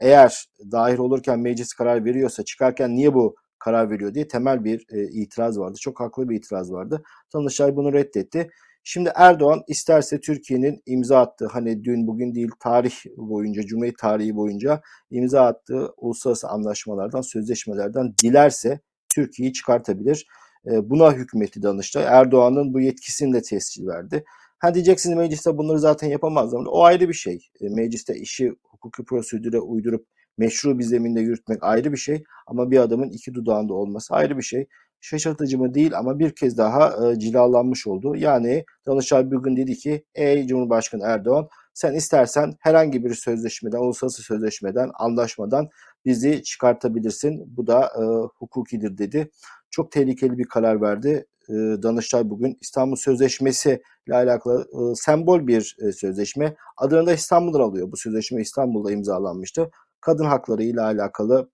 Eğer 0.00 0.46
dahil 0.72 0.98
olurken 0.98 1.40
meclis 1.40 1.72
karar 1.72 2.04
veriyorsa 2.04 2.44
çıkarken 2.44 2.96
niye 2.96 3.14
bu 3.14 3.36
karar 3.58 3.90
veriyor 3.90 4.14
diye 4.14 4.28
temel 4.28 4.64
bir 4.64 4.86
e, 4.92 5.04
itiraz 5.04 5.58
vardı. 5.58 5.78
Çok 5.80 6.00
haklı 6.00 6.28
bir 6.28 6.36
itiraz 6.36 6.72
vardı. 6.72 7.02
Danıştay 7.34 7.76
bunu 7.76 7.92
reddetti. 7.92 8.50
Şimdi 8.84 9.12
Erdoğan 9.14 9.62
isterse 9.68 10.20
Türkiye'nin 10.20 10.82
imza 10.86 11.20
attığı 11.20 11.46
hani 11.46 11.84
dün 11.84 12.06
bugün 12.06 12.34
değil 12.34 12.50
tarih 12.60 12.94
boyunca 13.16 13.62
Cumhuriyet 13.62 13.98
tarihi 13.98 14.36
boyunca 14.36 14.80
imza 15.10 15.46
attığı 15.46 15.92
uluslararası 15.96 16.48
anlaşmalardan 16.48 17.20
sözleşmelerden 17.20 18.14
dilerse 18.22 18.80
Türkiye'yi 19.08 19.52
çıkartabilir. 19.52 20.26
E, 20.66 20.90
buna 20.90 21.12
hükümeti 21.12 21.62
Danıştay 21.62 22.04
Erdoğan'ın 22.04 22.74
bu 22.74 22.80
yetkisini 22.80 23.32
de 23.32 23.42
tescil 23.42 23.86
verdi. 23.86 24.24
Ha 24.60 24.74
diyeceksiniz 24.74 25.16
mecliste 25.16 25.58
bunları 25.58 25.78
zaten 25.78 26.08
yapamazlar. 26.08 26.60
O 26.66 26.84
ayrı 26.84 27.08
bir 27.08 27.14
şey. 27.14 27.48
E, 27.60 27.68
mecliste 27.68 28.14
işi 28.14 28.52
hukuki 28.62 29.04
prosedüre 29.04 29.60
uydurup 29.60 30.06
meşru 30.38 30.78
bir 30.78 30.84
zeminde 30.84 31.20
yürütmek 31.20 31.64
ayrı 31.64 31.92
bir 31.92 31.96
şey. 31.96 32.24
Ama 32.46 32.70
bir 32.70 32.78
adamın 32.78 33.10
iki 33.10 33.34
dudağında 33.34 33.74
olması 33.74 34.14
ayrı 34.14 34.38
bir 34.38 34.42
şey. 34.42 34.66
Şaşırtıcı 35.00 35.58
mı 35.58 35.74
değil 35.74 35.98
ama 35.98 36.18
bir 36.18 36.30
kez 36.30 36.58
daha 36.58 37.10
e, 37.12 37.18
cilalanmış 37.18 37.86
oldu. 37.86 38.16
Yani 38.16 38.64
Danıştay 38.86 39.30
bugün 39.30 39.56
dedi 39.56 39.74
ki 39.74 40.04
ey 40.14 40.46
Cumhurbaşkanı 40.46 41.02
Erdoğan 41.04 41.48
sen 41.74 41.94
istersen 41.94 42.54
herhangi 42.60 43.04
bir 43.04 43.14
sözleşmeden, 43.14 43.78
uluslararası 43.78 44.22
sözleşmeden, 44.22 44.90
anlaşmadan 44.94 45.68
bizi 46.04 46.42
çıkartabilirsin. 46.42 47.56
Bu 47.56 47.66
da 47.66 47.84
e, 47.86 48.02
hukukidir 48.38 48.98
dedi. 48.98 49.30
Çok 49.70 49.92
tehlikeli 49.92 50.38
bir 50.38 50.44
karar 50.44 50.80
verdi. 50.80 51.26
E, 51.48 51.52
Danıştay 51.52 52.30
bugün 52.30 52.58
İstanbul 52.60 52.96
Sözleşmesi 52.96 53.82
ile 54.06 54.14
alakalı 54.14 54.62
e, 54.72 54.94
sembol 54.94 55.46
bir 55.46 55.76
e, 55.88 55.92
sözleşme. 55.92 56.56
Adını 56.76 57.06
da 57.06 57.12
İstanbul'dan 57.12 57.60
alıyor. 57.60 57.92
Bu 57.92 57.96
sözleşme 57.96 58.40
İstanbul'da 58.42 58.92
imzalanmıştı. 58.92 59.70
Kadın 60.00 60.24
hakları 60.24 60.62
ile 60.62 60.80
alakalı 60.80 61.50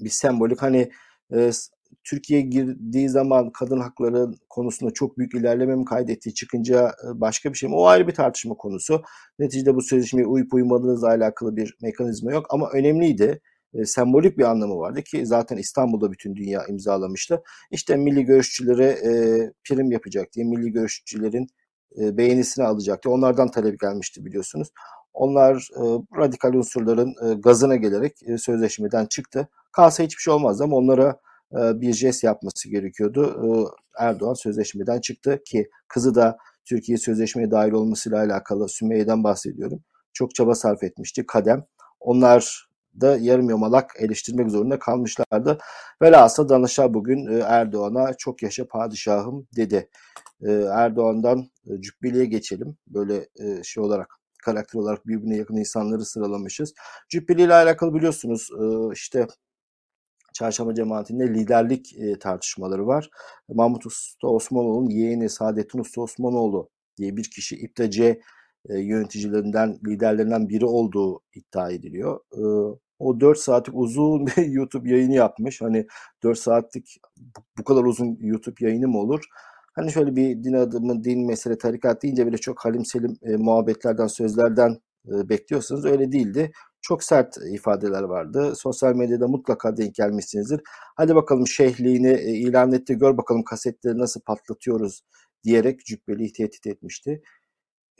bir 0.00 0.10
sembolik 0.10 0.62
hani 0.62 0.90
e, 1.34 1.50
Türkiye 2.04 2.40
girdiği 2.40 3.08
zaman 3.08 3.50
kadın 3.50 3.80
hakları 3.80 4.26
konusunda 4.50 4.92
çok 4.92 5.18
büyük 5.18 5.34
ilerleme 5.34 5.76
mi 5.76 5.84
kaydetti 5.84 6.34
çıkınca 6.34 6.92
başka 7.14 7.52
bir 7.52 7.58
şey 7.58 7.68
mi? 7.68 7.74
O 7.76 7.86
ayrı 7.86 8.08
bir 8.08 8.14
tartışma 8.14 8.54
konusu. 8.54 9.02
Neticede 9.38 9.74
bu 9.74 9.82
sözleşmeye 9.82 10.26
uyup 10.26 10.54
uymadığınızla 10.54 11.08
alakalı 11.08 11.56
bir 11.56 11.76
mekanizma 11.82 12.32
yok 12.32 12.46
ama 12.50 12.70
önemliydi. 12.70 13.40
E, 13.74 13.84
sembolik 13.84 14.38
bir 14.38 14.44
anlamı 14.44 14.78
vardı 14.78 15.02
ki 15.02 15.26
zaten 15.26 15.56
İstanbul'da 15.56 16.12
bütün 16.12 16.36
dünya 16.36 16.66
imzalamıştı. 16.66 17.42
İşte 17.70 17.96
milli 17.96 18.24
görüşçülere 18.24 18.86
e, 18.86 19.12
prim 19.64 19.90
yapacak 19.90 20.32
diye 20.32 20.46
milli 20.46 20.72
görüşçülerin 20.72 21.46
e, 22.00 22.16
beğenisini 22.16 22.64
alacaktı. 22.64 23.10
Onlardan 23.10 23.50
talep 23.50 23.80
gelmişti 23.80 24.24
biliyorsunuz. 24.24 24.68
Onlar 25.12 25.68
e, 25.76 25.82
radikal 26.16 26.54
unsurların 26.54 27.14
e, 27.30 27.34
gazına 27.34 27.76
gelerek 27.76 28.22
e, 28.26 28.38
sözleşmeden 28.38 29.06
çıktı. 29.06 29.48
Kalsa 29.72 30.02
hiçbir 30.02 30.20
şey 30.22 30.34
olmazdı 30.34 30.64
ama 30.64 30.76
onlara 30.76 31.20
e, 31.52 31.80
bir 31.80 31.92
jest 31.92 32.24
yapması 32.24 32.70
gerekiyordu. 32.70 33.24
E, 33.42 33.48
Erdoğan 34.04 34.34
sözleşmeden 34.34 35.00
çıktı 35.00 35.40
ki 35.44 35.70
kızı 35.88 36.14
da 36.14 36.36
Türkiye 36.64 36.98
sözleşmeye 36.98 37.50
dahil 37.50 37.72
olmasıyla 37.72 38.18
alakalı 38.18 38.68
Sümeyye'den 38.68 39.24
bahsediyorum. 39.24 39.82
Çok 40.12 40.34
çaba 40.34 40.54
sarf 40.54 40.82
etmişti 40.82 41.26
Kadem. 41.26 41.64
Onlar 42.00 42.68
da 43.00 43.16
yarım 43.16 43.50
yamalak 43.50 43.90
eleştirmek 43.98 44.50
zorunda 44.50 44.78
kalmışlardı. 44.78 45.58
Velhasıl 46.02 46.48
danışa 46.48 46.94
bugün 46.94 47.26
e, 47.26 47.38
Erdoğan'a 47.38 48.14
çok 48.14 48.42
yaşa 48.42 48.66
padişahım 48.68 49.46
dedi. 49.56 49.88
Erdoğan'dan 50.70 51.50
Cübbeli'ye 51.80 52.24
geçelim. 52.24 52.76
Böyle 52.86 53.28
şey 53.62 53.82
olarak 53.82 54.18
karakter 54.44 54.78
olarak 54.78 55.06
birbirine 55.06 55.36
yakın 55.36 55.56
insanları 55.56 56.04
sıralamışız. 56.04 56.74
Cübbeli 57.08 57.42
ile 57.42 57.54
alakalı 57.54 57.94
biliyorsunuz 57.94 58.48
işte 58.92 59.26
Çarşamba 60.34 60.74
cemaatinde 60.74 61.34
liderlik 61.34 61.98
e, 61.98 62.18
tartışmaları 62.18 62.86
var. 62.86 63.10
Mahmut 63.48 63.86
Usta 63.86 64.28
Osmanoğlu'nun 64.28 64.90
yeğeni 64.90 65.28
Saadettin 65.28 65.78
Usta 65.78 66.00
Osmanoğlu 66.00 66.70
diye 66.96 67.16
bir 67.16 67.30
kişi 67.30 67.56
İptace 67.56 68.20
e, 68.68 68.78
yöneticilerinden, 68.78 69.78
liderlerinden 69.86 70.48
biri 70.48 70.66
olduğu 70.66 71.20
iddia 71.34 71.70
ediliyor. 71.70 72.20
E, 72.32 72.42
o 72.98 73.20
4 73.20 73.38
saatlik 73.38 73.76
uzun 73.76 74.26
bir 74.36 74.46
YouTube 74.46 74.90
yayını 74.90 75.14
yapmış. 75.14 75.60
Hani 75.62 75.86
4 76.22 76.38
saatlik 76.38 77.00
bu 77.58 77.64
kadar 77.64 77.84
uzun 77.84 78.18
YouTube 78.20 78.66
yayını 78.66 78.88
mı 78.88 78.98
olur? 78.98 79.24
Hani 79.74 79.92
şöyle 79.92 80.16
bir 80.16 80.44
din 80.44 80.52
adımı, 80.52 81.04
din 81.04 81.26
mesele, 81.26 81.58
tarikat 81.58 82.02
deyince 82.02 82.26
bile 82.26 82.38
çok 82.38 82.64
halim 82.64 82.84
selim 82.84 83.16
e, 83.22 83.36
muhabbetlerden, 83.36 84.06
sözlerden 84.06 84.78
e, 85.08 85.28
bekliyorsanız 85.28 85.84
öyle 85.84 86.12
değildi. 86.12 86.52
Çok 86.82 87.02
sert 87.04 87.36
ifadeler 87.52 88.02
vardı. 88.02 88.52
Sosyal 88.56 88.94
medyada 88.94 89.28
mutlaka 89.28 89.76
denk 89.76 89.94
gelmişsinizdir. 89.94 90.60
Hadi 90.96 91.14
bakalım 91.14 91.46
şeyhliğini 91.46 92.08
e, 92.08 92.30
ilan 92.32 92.72
etti, 92.72 92.94
gör 92.98 93.16
bakalım 93.16 93.44
kasetleri 93.44 93.98
nasıl 93.98 94.20
patlatıyoruz 94.20 95.02
diyerek 95.44 95.80
Cübbeli'yi 95.86 96.32
tehdit 96.32 96.66
etmişti. 96.66 97.22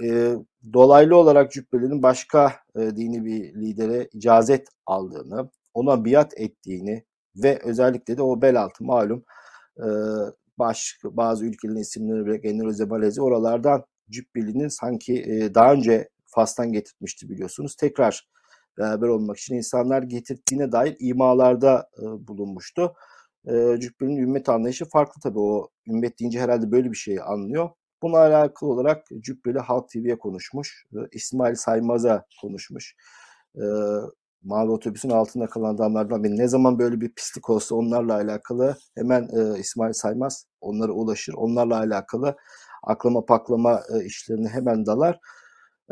E, 0.03 0.35
dolaylı 0.73 1.17
olarak 1.17 1.53
Cübbeli'nin 1.53 2.03
başka 2.03 2.53
e, 2.77 2.81
dini 2.81 3.25
bir 3.25 3.55
lidere 3.55 4.09
icazet 4.13 4.69
aldığını, 4.87 5.51
ona 5.75 6.05
biat 6.05 6.33
ettiğini 6.37 7.05
ve 7.37 7.61
özellikle 7.65 8.17
de 8.17 8.23
o 8.23 8.43
bel 8.43 8.63
altı 8.63 8.85
malum 8.85 9.25
e, 9.79 9.87
baş, 10.59 10.99
bazı 11.05 11.47
ülkelerin 11.47 11.77
isimleri 11.77 12.27
bile 12.27 12.49
Endonezya, 12.49 12.87
Malezya 12.87 13.25
oralardan 13.25 13.85
Cübbeli'nin 14.11 14.69
sanki 14.69 15.23
e, 15.23 15.55
daha 15.55 15.73
önce 15.73 16.09
Fas'tan 16.27 16.73
getirtmişti 16.73 17.31
biliyorsunuz. 17.31 17.77
Tekrar 17.77 18.29
beraber 18.79 19.09
olmak 19.09 19.39
için 19.39 19.55
insanlar 19.55 20.03
getirdiğine 20.03 20.73
dair 20.73 20.97
imalarda 21.01 21.89
e, 21.99 22.03
bulunmuştu. 22.03 22.95
E, 23.47 23.53
Cübbeli'nin 23.81 24.17
ümmet 24.17 24.49
anlayışı 24.49 24.85
farklı 24.85 25.21
tabii. 25.23 25.39
O 25.39 25.69
ümmet 25.89 26.21
deyince 26.21 26.41
herhalde 26.41 26.71
böyle 26.73 26.91
bir 26.91 26.97
şeyi 26.97 27.23
anlıyor. 27.23 27.71
Buna 28.05 28.19
alakalı 28.19 28.71
olarak 28.71 29.07
Cübbeli 29.21 29.59
Halk 29.59 29.89
TV'ye 29.89 30.19
konuşmuş. 30.19 30.87
E, 30.93 30.99
İsmail 31.13 31.55
Saymaz'a 31.55 32.27
konuşmuş. 32.43 32.95
E, 33.57 33.65
Mavi 34.43 34.71
otobüsün 34.71 35.11
altında 35.11 35.47
kalan 35.47 35.75
adamlardan 35.75 36.25
biri. 36.25 36.39
Ne 36.39 36.49
zaman 36.49 36.79
böyle 36.79 37.01
bir 37.01 37.15
pislik 37.15 37.51
olsa 37.51 37.75
onlarla 37.75 38.15
alakalı 38.15 38.77
hemen 38.95 39.23
e, 39.23 39.59
İsmail 39.59 39.93
Saymaz 39.93 40.47
onlara 40.61 40.93
ulaşır. 40.93 41.35
Onlarla 41.35 41.79
alakalı 41.79 42.37
aklama 42.83 43.25
paklama 43.25 43.81
e, 43.95 44.05
işlerine 44.05 44.49
hemen 44.49 44.87
dalar. 44.87 45.21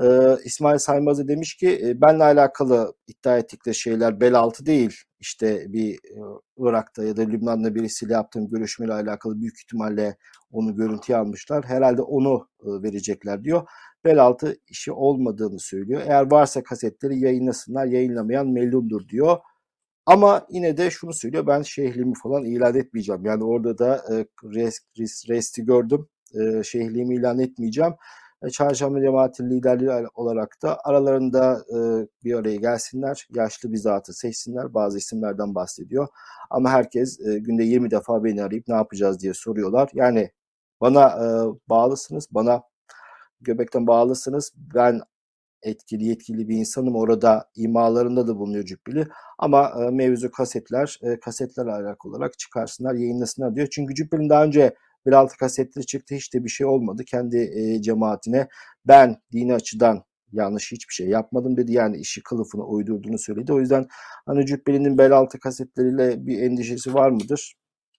Ee, 0.02 0.36
İsmail 0.44 0.78
Saymaz'a 0.78 1.28
demiş 1.28 1.56
ki 1.56 1.80
e, 1.86 2.00
benle 2.00 2.24
alakalı 2.24 2.94
iddia 3.06 3.38
ettikleri 3.38 3.74
şeyler 3.74 4.20
bel 4.20 4.34
altı 4.34 4.66
değil. 4.66 4.96
İşte 5.20 5.72
bir 5.72 5.94
e, 5.94 6.18
Irak'ta 6.58 7.04
ya 7.04 7.16
da 7.16 7.22
Lübnan'da 7.22 7.74
birisiyle 7.74 8.12
yaptığım 8.12 8.48
görüşmeyle 8.48 8.92
alakalı 8.92 9.40
büyük 9.40 9.60
ihtimalle 9.60 10.16
onu 10.52 10.76
görüntüye 10.76 11.18
almışlar. 11.18 11.64
Herhalde 11.64 12.02
onu 12.02 12.48
e, 12.60 12.82
verecekler 12.82 13.44
diyor. 13.44 13.68
Bel 14.04 14.22
altı 14.22 14.56
işi 14.68 14.92
olmadığını 14.92 15.60
söylüyor. 15.60 16.02
Eğer 16.06 16.30
varsa 16.30 16.62
kasetleri 16.62 17.18
yayınlasınlar. 17.20 17.86
Yayınlamayan 17.86 18.48
melundur 18.48 19.08
diyor. 19.08 19.38
Ama 20.06 20.46
yine 20.50 20.76
de 20.76 20.90
şunu 20.90 21.12
söylüyor 21.12 21.46
ben 21.46 21.62
şehliğimi 21.62 22.14
falan 22.22 22.44
ilan 22.44 22.74
etmeyeceğim. 22.74 23.24
Yani 23.24 23.44
orada 23.44 23.78
da 23.78 23.96
e, 23.96 24.26
rest, 24.54 24.84
resti 25.28 25.64
gördüm. 25.64 26.08
E, 26.40 26.62
şehliğimi 26.62 27.14
ilan 27.14 27.38
etmeyeceğim. 27.38 27.92
Çarşamba 28.50 29.00
cemaati 29.00 29.50
liderliği 29.50 29.90
olarak 30.14 30.62
da 30.62 30.78
aralarında 30.84 31.64
e, 31.70 31.78
bir 32.24 32.34
araya 32.34 32.56
gelsinler, 32.56 33.26
yaşlı 33.34 33.72
bir 33.72 33.76
zatı 33.76 34.12
seçsinler. 34.12 34.74
Bazı 34.74 34.98
isimlerden 34.98 35.54
bahsediyor. 35.54 36.08
Ama 36.50 36.70
herkes 36.70 37.20
e, 37.20 37.38
günde 37.38 37.64
20 37.64 37.90
defa 37.90 38.24
beni 38.24 38.42
arayıp 38.42 38.68
ne 38.68 38.74
yapacağız 38.74 39.20
diye 39.20 39.34
soruyorlar. 39.34 39.90
Yani 39.94 40.30
bana 40.80 41.08
e, 41.08 41.26
bağlısınız, 41.68 42.28
bana 42.30 42.62
göbekten 43.40 43.86
bağlısınız. 43.86 44.52
Ben 44.56 45.00
etkili 45.62 46.04
yetkili 46.04 46.48
bir 46.48 46.56
insanım. 46.56 46.96
Orada 46.96 47.50
imalarında 47.56 48.28
da 48.28 48.36
bulunuyor 48.36 48.64
Cübbeli. 48.64 49.06
Ama 49.38 49.72
e, 49.80 49.90
mevzu 49.90 50.30
kasetler, 50.30 50.98
e, 51.02 51.20
kasetlerle 51.20 51.72
alakalı 51.72 52.12
olarak 52.12 52.38
çıkarsınlar, 52.38 52.94
yayınlasınlar 52.94 53.56
diyor. 53.56 53.68
Çünkü 53.70 53.94
Cübbeli'nin 53.94 54.30
daha 54.30 54.44
önce 54.44 54.74
bir 55.06 55.12
altı 55.12 55.36
kasetleri 55.36 55.86
çıktı 55.86 56.14
hiç 56.14 56.34
de 56.34 56.44
bir 56.44 56.48
şey 56.48 56.66
olmadı. 56.66 57.04
Kendi 57.06 57.36
e, 57.38 57.82
cemaatine 57.82 58.48
ben 58.86 59.16
dini 59.32 59.54
açıdan 59.54 60.04
yanlış 60.32 60.72
hiçbir 60.72 60.94
şey 60.94 61.08
yapmadım 61.08 61.56
dedi. 61.56 61.72
Yani 61.72 61.96
işi 61.96 62.22
kılıfına 62.22 62.62
uydurduğunu 62.62 63.18
söyledi. 63.18 63.52
O 63.52 63.60
yüzden 63.60 63.86
hani 64.26 64.46
Cübbeli'nin 64.46 64.98
bel 64.98 65.12
altı 65.12 65.38
kasetleriyle 65.38 66.26
bir 66.26 66.42
endişesi 66.42 66.94
var 66.94 67.10
mıdır? 67.10 67.54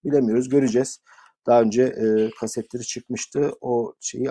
Bilemiyoruz. 0.06 0.50
Göreceğiz. 0.50 1.00
Daha 1.48 1.62
önce 1.62 1.84
e, 1.84 2.30
kasetleri 2.40 2.84
çıkmıştı. 2.84 3.52
O 3.62 3.94
şeyi 4.00 4.30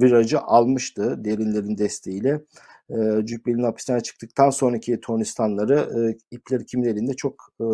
virajı 0.00 0.40
almıştı 0.40 1.24
derinlerin 1.24 1.78
desteğiyle. 1.78 2.40
E, 2.90 2.96
Cübbeli'nin 3.24 3.62
hapisten 3.62 3.98
çıktıktan 3.98 4.50
sonraki 4.50 5.00
tornistanları 5.00 5.78
e, 5.98 6.18
ipleri 6.30 6.66
kimin 6.66 6.84
elinde 6.84 7.14
çok 7.14 7.34
e, 7.60 7.64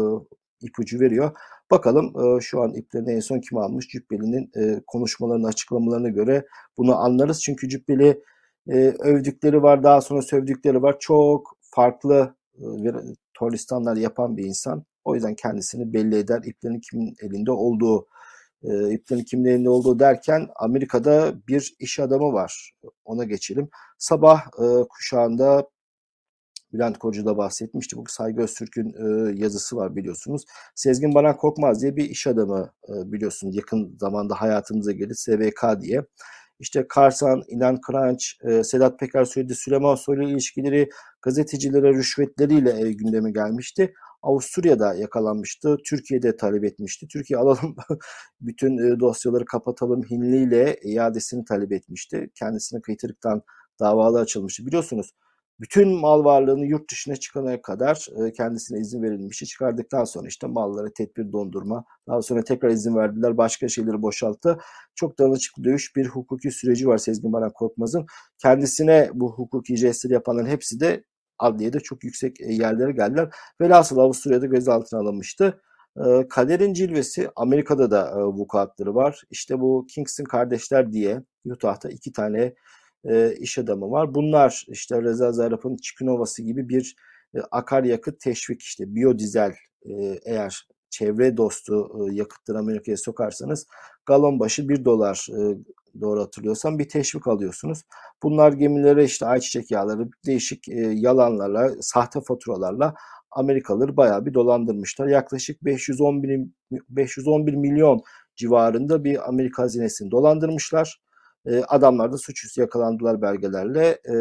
ipucu 0.60 1.00
veriyor. 1.00 1.36
Bakalım 1.70 2.36
e, 2.36 2.40
şu 2.40 2.62
an 2.62 2.74
iplerini 2.74 3.12
en 3.12 3.20
son 3.20 3.40
kim 3.40 3.58
almış? 3.58 3.88
Cübbeli'nin 3.88 4.50
e, 4.56 4.82
konuşmalarını, 4.86 5.46
açıklamalarına 5.46 6.08
göre 6.08 6.46
bunu 6.76 6.96
anlarız. 6.96 7.42
Çünkü 7.42 7.68
Cübbeli 7.68 8.22
e, 8.68 8.76
övdükleri 8.98 9.62
var, 9.62 9.82
daha 9.82 10.00
sonra 10.00 10.22
sövdükleri 10.22 10.82
var. 10.82 10.96
Çok 11.00 11.58
farklı 11.62 12.34
e, 12.54 12.64
tornistanlar 13.34 13.96
yapan 13.96 14.36
bir 14.36 14.44
insan. 14.44 14.84
O 15.04 15.14
yüzden 15.14 15.34
kendisini 15.34 15.92
belli 15.92 16.16
eder. 16.16 16.42
İplerin 16.44 16.80
kimin 16.80 17.14
elinde 17.22 17.50
olduğu 17.50 18.06
e, 18.62 18.92
iplerin 18.92 19.24
kimin 19.24 19.44
elinde 19.44 19.70
olduğu 19.70 19.98
derken 19.98 20.48
Amerika'da 20.56 21.34
bir 21.48 21.74
iş 21.78 22.00
adamı 22.00 22.32
var. 22.32 22.72
Ona 23.04 23.24
geçelim. 23.24 23.68
Sabah 23.98 24.40
e, 24.46 24.64
kuşağında 24.88 25.68
Bülent 26.72 26.98
Koca 26.98 27.24
da 27.24 27.36
bahsetmişti. 27.36 27.96
Bu 27.96 28.04
Saygı 28.08 28.42
Öztürk'ün 28.42 28.88
e, 28.88 29.32
yazısı 29.38 29.76
var 29.76 29.96
biliyorsunuz. 29.96 30.44
Sezgin 30.74 31.14
Baran 31.14 31.36
Korkmaz 31.36 31.82
diye 31.82 31.96
bir 31.96 32.04
iş 32.10 32.26
adamı 32.26 32.72
e, 32.88 33.12
biliyorsunuz. 33.12 33.56
Yakın 33.56 33.96
zamanda 34.00 34.34
hayatımıza 34.40 34.92
geldi. 34.92 35.14
SVK 35.14 35.80
diye. 35.80 36.04
İşte 36.60 36.88
Karsan, 36.88 37.42
İnan 37.48 37.80
Kıranç, 37.80 38.36
e, 38.48 38.64
Sedat 38.64 38.98
Peker 38.98 39.24
söyledi. 39.24 39.54
Süleyman 39.54 39.94
Soylu 39.94 40.22
ilişkileri 40.30 40.88
gazetecilere 41.22 41.94
rüşvetleriyle 41.94 42.88
e, 42.88 42.92
gündeme 42.92 43.30
gelmişti. 43.30 43.94
Avusturya'da 44.22 44.94
yakalanmıştı. 44.94 45.76
Türkiye'de 45.86 46.36
talep 46.36 46.64
etmişti. 46.64 47.08
Türkiye 47.08 47.38
alalım 47.40 47.76
bütün 48.40 48.78
e, 48.78 49.00
dosyaları 49.00 49.44
kapatalım 49.44 50.02
hinliyle 50.02 50.76
iadesini 50.82 51.44
talep 51.44 51.72
etmişti. 51.72 52.30
Kendisine 52.34 52.80
kıytırıktan 52.80 53.42
davalı 53.80 54.20
açılmıştı. 54.20 54.66
Biliyorsunuz 54.66 55.12
bütün 55.60 55.88
mal 55.88 56.24
varlığını 56.24 56.66
yurt 56.66 56.90
dışına 56.90 57.16
çıkana 57.16 57.62
kadar 57.62 58.06
e, 58.16 58.32
kendisine 58.32 58.80
izin 58.80 59.02
verilmişti. 59.02 59.46
Çıkardıktan 59.46 60.04
sonra 60.04 60.28
işte 60.28 60.46
malları 60.46 60.92
tedbir 60.92 61.32
dondurma. 61.32 61.84
Daha 62.08 62.22
sonra 62.22 62.44
tekrar 62.44 62.70
izin 62.70 62.96
verdiler. 62.96 63.36
Başka 63.36 63.68
şeyleri 63.68 64.02
boşalttı. 64.02 64.58
Çok 64.94 65.18
danışıklı 65.18 65.64
dövüş 65.64 65.96
bir 65.96 66.06
hukuki 66.06 66.50
süreci 66.50 66.88
var 66.88 66.98
Sezgin 66.98 67.32
Baran 67.32 67.52
Korkmaz'ın. 67.52 68.06
Kendisine 68.38 69.10
bu 69.14 69.32
hukuki 69.32 69.76
jestleri 69.76 70.12
yapanların 70.12 70.46
hepsi 70.46 70.80
de 70.80 71.04
adliyede 71.38 71.80
çok 71.80 72.04
yüksek 72.04 72.40
e, 72.40 72.52
yerlere 72.52 72.92
geldiler. 72.92 73.28
Velhasıl 73.60 73.98
Avusturya'da 73.98 74.46
gözaltına 74.46 75.00
alınmıştı. 75.00 75.60
E, 75.96 76.28
kaderin 76.28 76.72
cilvesi 76.72 77.28
Amerika'da 77.36 77.90
da 77.90 78.26
vukuatları 78.26 78.94
var. 78.94 79.22
İşte 79.30 79.60
bu 79.60 79.86
Kingston 79.94 80.24
kardeşler 80.24 80.92
diye 80.92 81.22
Utah'ta 81.44 81.88
iki 81.88 82.12
tane 82.12 82.54
e, 83.04 83.34
iş 83.34 83.58
adamı 83.58 83.90
var. 83.90 84.14
Bunlar 84.14 84.64
işte 84.68 85.02
Reza 85.02 85.32
Zarrab'ın 85.32 85.76
Çikinovası 85.76 86.42
gibi 86.42 86.68
bir 86.68 86.96
e, 87.34 87.38
akaryakıt 87.50 88.20
teşvik 88.20 88.62
işte 88.62 88.94
biyodizel 88.94 89.54
e, 89.82 89.92
eğer 90.24 90.68
çevre 90.90 91.36
dostu 91.36 91.90
e, 92.10 92.14
yakıtları 92.14 92.58
Amerika'ya 92.58 92.96
sokarsanız 92.96 93.66
galon 94.06 94.40
başı 94.40 94.68
1 94.68 94.84
dolar 94.84 95.26
e, 95.30 95.40
doğru 96.00 96.20
hatırlıyorsam 96.20 96.78
bir 96.78 96.88
teşvik 96.88 97.26
alıyorsunuz. 97.26 97.82
Bunlar 98.22 98.52
gemilere 98.52 99.04
işte 99.04 99.26
ayçiçek 99.26 99.70
yağları 99.70 100.08
değişik 100.26 100.68
e, 100.68 100.80
yalanlarla, 100.80 101.70
sahte 101.80 102.20
faturalarla 102.20 102.94
Amerikalıları 103.30 103.96
bayağı 103.96 104.26
bir 104.26 104.34
dolandırmışlar. 104.34 105.06
Yaklaşık 105.06 105.64
511 105.64 106.40
511 106.88 107.54
milyon 107.54 108.02
civarında 108.36 109.04
bir 109.04 109.28
Amerika 109.28 109.62
hazinesini 109.62 110.10
dolandırmışlar. 110.10 111.00
E, 111.46 111.62
adamlar 111.62 112.12
da 112.12 112.18
suçüstü 112.18 112.60
yakalandılar 112.60 113.22
belgelerle 113.22 113.98
e, 114.04 114.14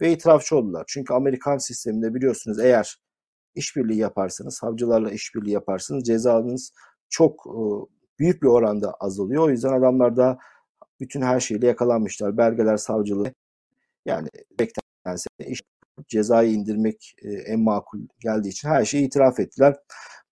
ve 0.00 0.12
itirafçı 0.12 0.56
oldular. 0.56 0.84
Çünkü 0.88 1.14
Amerikan 1.14 1.58
sisteminde 1.58 2.14
biliyorsunuz 2.14 2.58
eğer 2.58 2.96
işbirliği 3.54 3.98
yaparsanız, 3.98 4.54
savcılarla 4.54 5.10
işbirliği 5.10 5.50
yaparsanız 5.50 6.04
cezanız 6.04 6.72
çok 7.08 7.46
e, 7.46 7.60
büyük 8.18 8.42
bir 8.42 8.48
oranda 8.48 8.92
azalıyor. 9.00 9.44
O 9.44 9.50
yüzden 9.50 9.72
adamlar 9.72 10.16
da 10.16 10.38
bütün 11.00 11.22
her 11.22 11.40
şeyle 11.40 11.66
yakalanmışlar. 11.66 12.36
Belgeler 12.36 12.76
savcılığı 12.76 13.34
yani 14.06 14.28
beklense 14.58 15.28
iş 15.46 15.62
cezayı 16.08 16.52
indirmek 16.52 17.14
e, 17.22 17.32
en 17.32 17.60
makul 17.60 18.00
geldiği 18.20 18.48
için 18.48 18.68
her 18.68 18.84
şeyi 18.84 19.06
itiraf 19.06 19.40
ettiler. 19.40 19.76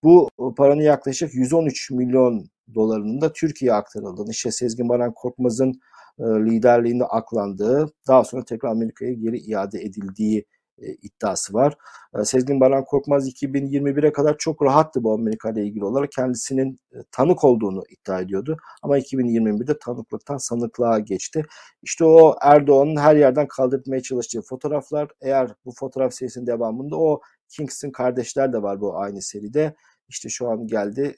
Bu 0.03 0.29
paranın 0.57 0.81
yaklaşık 0.81 1.33
113 1.33 1.91
milyon 1.91 2.45
dolarının 2.75 3.21
da 3.21 3.33
Türkiye'ye 3.33 3.73
aktarıldığını, 3.73 4.31
işte 4.31 4.51
Sezgin 4.51 4.89
Baran 4.89 5.13
Korkmaz'ın 5.13 5.71
e, 5.71 5.79
liderliğinde 6.19 7.05
aklandığı, 7.05 7.93
daha 8.07 8.23
sonra 8.23 8.45
tekrar 8.45 8.69
Amerika'ya 8.69 9.13
geri 9.13 9.37
iade 9.37 9.79
edildiği 9.79 10.45
e, 10.81 10.93
iddiası 10.93 11.53
var. 11.53 11.77
E, 12.19 12.25
Sezgin 12.25 12.59
Baran 12.59 12.85
Korkmaz 12.85 13.29
2021'e 13.29 14.11
kadar 14.11 14.37
çok 14.37 14.61
rahattı 14.63 15.03
bu 15.03 15.13
Amerika 15.13 15.49
ile 15.49 15.65
ilgili 15.65 15.85
olarak. 15.85 16.11
Kendisinin 16.11 16.79
tanık 17.11 17.43
olduğunu 17.43 17.83
iddia 17.89 18.21
ediyordu. 18.21 18.57
Ama 18.83 18.99
2021'de 18.99 19.79
tanıklıktan 19.79 20.37
sanıklığa 20.37 20.99
geçti. 20.99 21.43
İşte 21.83 22.05
o 22.05 22.35
Erdoğan'ın 22.41 22.95
her 22.95 23.15
yerden 23.15 23.47
kaldırmaya 23.47 24.01
çalıştığı 24.01 24.41
fotoğraflar 24.41 25.09
eğer 25.21 25.53
bu 25.65 25.71
fotoğraf 25.71 26.13
serisinin 26.13 26.47
devamında 26.47 26.95
o 26.99 27.21
Kingston 27.49 27.91
kardeşler 27.91 28.53
de 28.53 28.61
var 28.61 28.81
bu 28.81 28.97
aynı 28.97 29.21
seride. 29.21 29.75
İşte 30.09 30.29
şu 30.29 30.49
an 30.49 30.67
geldi 30.67 31.15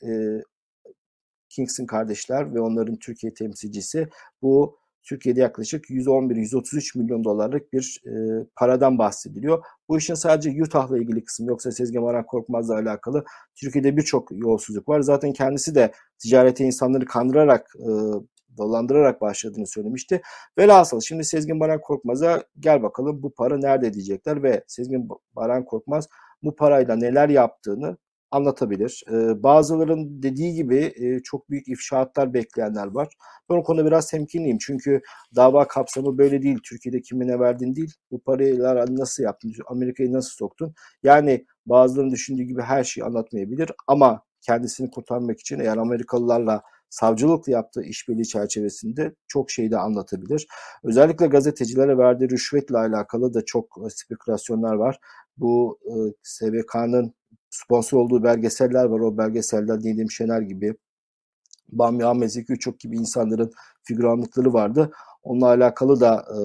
Kingston 1.49 1.85
kardeşler 1.85 2.55
ve 2.55 2.61
onların 2.61 2.95
Türkiye 2.95 3.33
temsilcisi 3.33 4.07
bu 4.41 4.81
Türkiye'de 5.03 5.39
yaklaşık 5.39 5.89
111-133 5.89 6.97
milyon 6.99 7.23
dolarlık 7.23 7.73
bir 7.73 8.01
e, 8.05 8.11
paradan 8.55 8.97
bahsediliyor. 8.97 9.63
Bu 9.89 9.97
işin 9.97 10.13
sadece 10.13 10.63
Utah'la 10.63 10.97
ilgili 10.97 11.23
kısmı 11.23 11.47
yoksa 11.47 11.71
Sezgin 11.71 12.03
Baran 12.03 12.25
Korkmaz'la 12.25 12.75
alakalı 12.75 13.25
Türkiye'de 13.55 13.97
birçok 13.97 14.31
yolsuzluk 14.31 14.89
var. 14.89 15.01
Zaten 15.01 15.33
kendisi 15.33 15.75
de 15.75 15.91
ticarete 16.19 16.65
insanları 16.65 17.05
kandırarak 17.05 17.67
e, 17.79 17.89
dolandırarak 18.57 19.21
başladığını 19.21 19.67
söylemişti. 19.67 20.21
Velhasıl 20.57 21.01
şimdi 21.01 21.23
Sezgin 21.23 21.59
Baran 21.59 21.81
Korkmaz'a 21.81 22.43
gel 22.59 22.83
bakalım 22.83 23.23
bu 23.23 23.33
para 23.33 23.57
nerede 23.57 23.93
diyecekler 23.93 24.43
ve 24.43 24.63
Sezgin 24.67 25.09
Baran 25.35 25.65
Korkmaz 25.65 26.07
bu 26.43 26.55
parayla 26.55 26.95
neler 26.95 27.29
yaptığını 27.29 27.97
anlatabilir. 28.32 29.04
Ee, 29.12 29.44
bazıların 29.44 30.24
dediği 30.24 30.54
gibi 30.54 30.94
e, 30.96 31.20
çok 31.24 31.50
büyük 31.50 31.67
ifşaatlar 31.67 32.34
bekleyenler 32.34 32.88
var. 32.88 33.08
Ben 33.50 33.56
o 33.56 33.63
konuda 33.63 33.86
biraz 33.86 34.10
temkinliyim. 34.10 34.58
Çünkü 34.58 35.02
dava 35.36 35.67
kapsamı 35.67 36.17
böyle 36.17 36.41
değil. 36.41 36.58
Türkiye'de 36.63 37.02
kimine 37.02 37.39
verdin 37.39 37.76
değil. 37.76 37.94
Bu 38.12 38.22
parayla 38.24 38.86
nasıl 38.89 39.24
yaptın? 39.24 39.54
Amerika'yı 39.67 40.13
nasıl 40.13 40.32
soktun? 40.32 40.74
Yani 41.04 41.46
bazılarının 41.65 42.12
düşündüğü 42.12 42.44
gibi 42.44 42.62
her 42.62 42.84
şeyi 42.84 43.06
anlatmayabilir. 43.06 43.72
Ama 43.88 44.24
kendisini 44.41 44.91
kurtarmak 44.91 45.39
için 45.39 45.60
eğer 45.60 45.78
Amerikalılarla 45.78 46.62
savcılıkla 46.89 47.52
yaptığı 47.52 47.84
işbirliği 47.84 48.28
çerçevesinde 48.28 49.15
çok 49.28 49.52
şey 49.52 49.72
de 49.72 49.78
anlatabilir. 49.78 50.48
Özellikle 50.84 51.28
gazetecilere 51.28 51.98
verdiği 51.98 52.30
rüşvetle 52.30 52.78
alakalı 52.78 53.34
da 53.34 53.46
çok 53.46 53.65
e, 53.86 53.89
spekülasyonlar 53.89 54.74
var. 54.74 55.00
Bu 55.38 55.80
e, 55.86 55.94
SBK'nın 56.24 57.13
sponsor 57.51 57.97
olduğu 57.97 58.23
belgeseller 58.23 58.85
var. 58.85 58.99
O 58.99 59.17
belgeseller 59.17 59.77
Nedim 59.77 60.11
Şener 60.11 60.41
gibi, 60.41 60.75
Bamya 61.71 62.13
Uçuk 62.49 62.79
gibi 62.79 62.97
insanların 62.97 63.51
figüranlıkları 63.83 64.53
vardı. 64.53 64.91
Onunla 65.23 65.47
alakalı 65.47 65.99
da 65.99 66.25
e, 66.29 66.37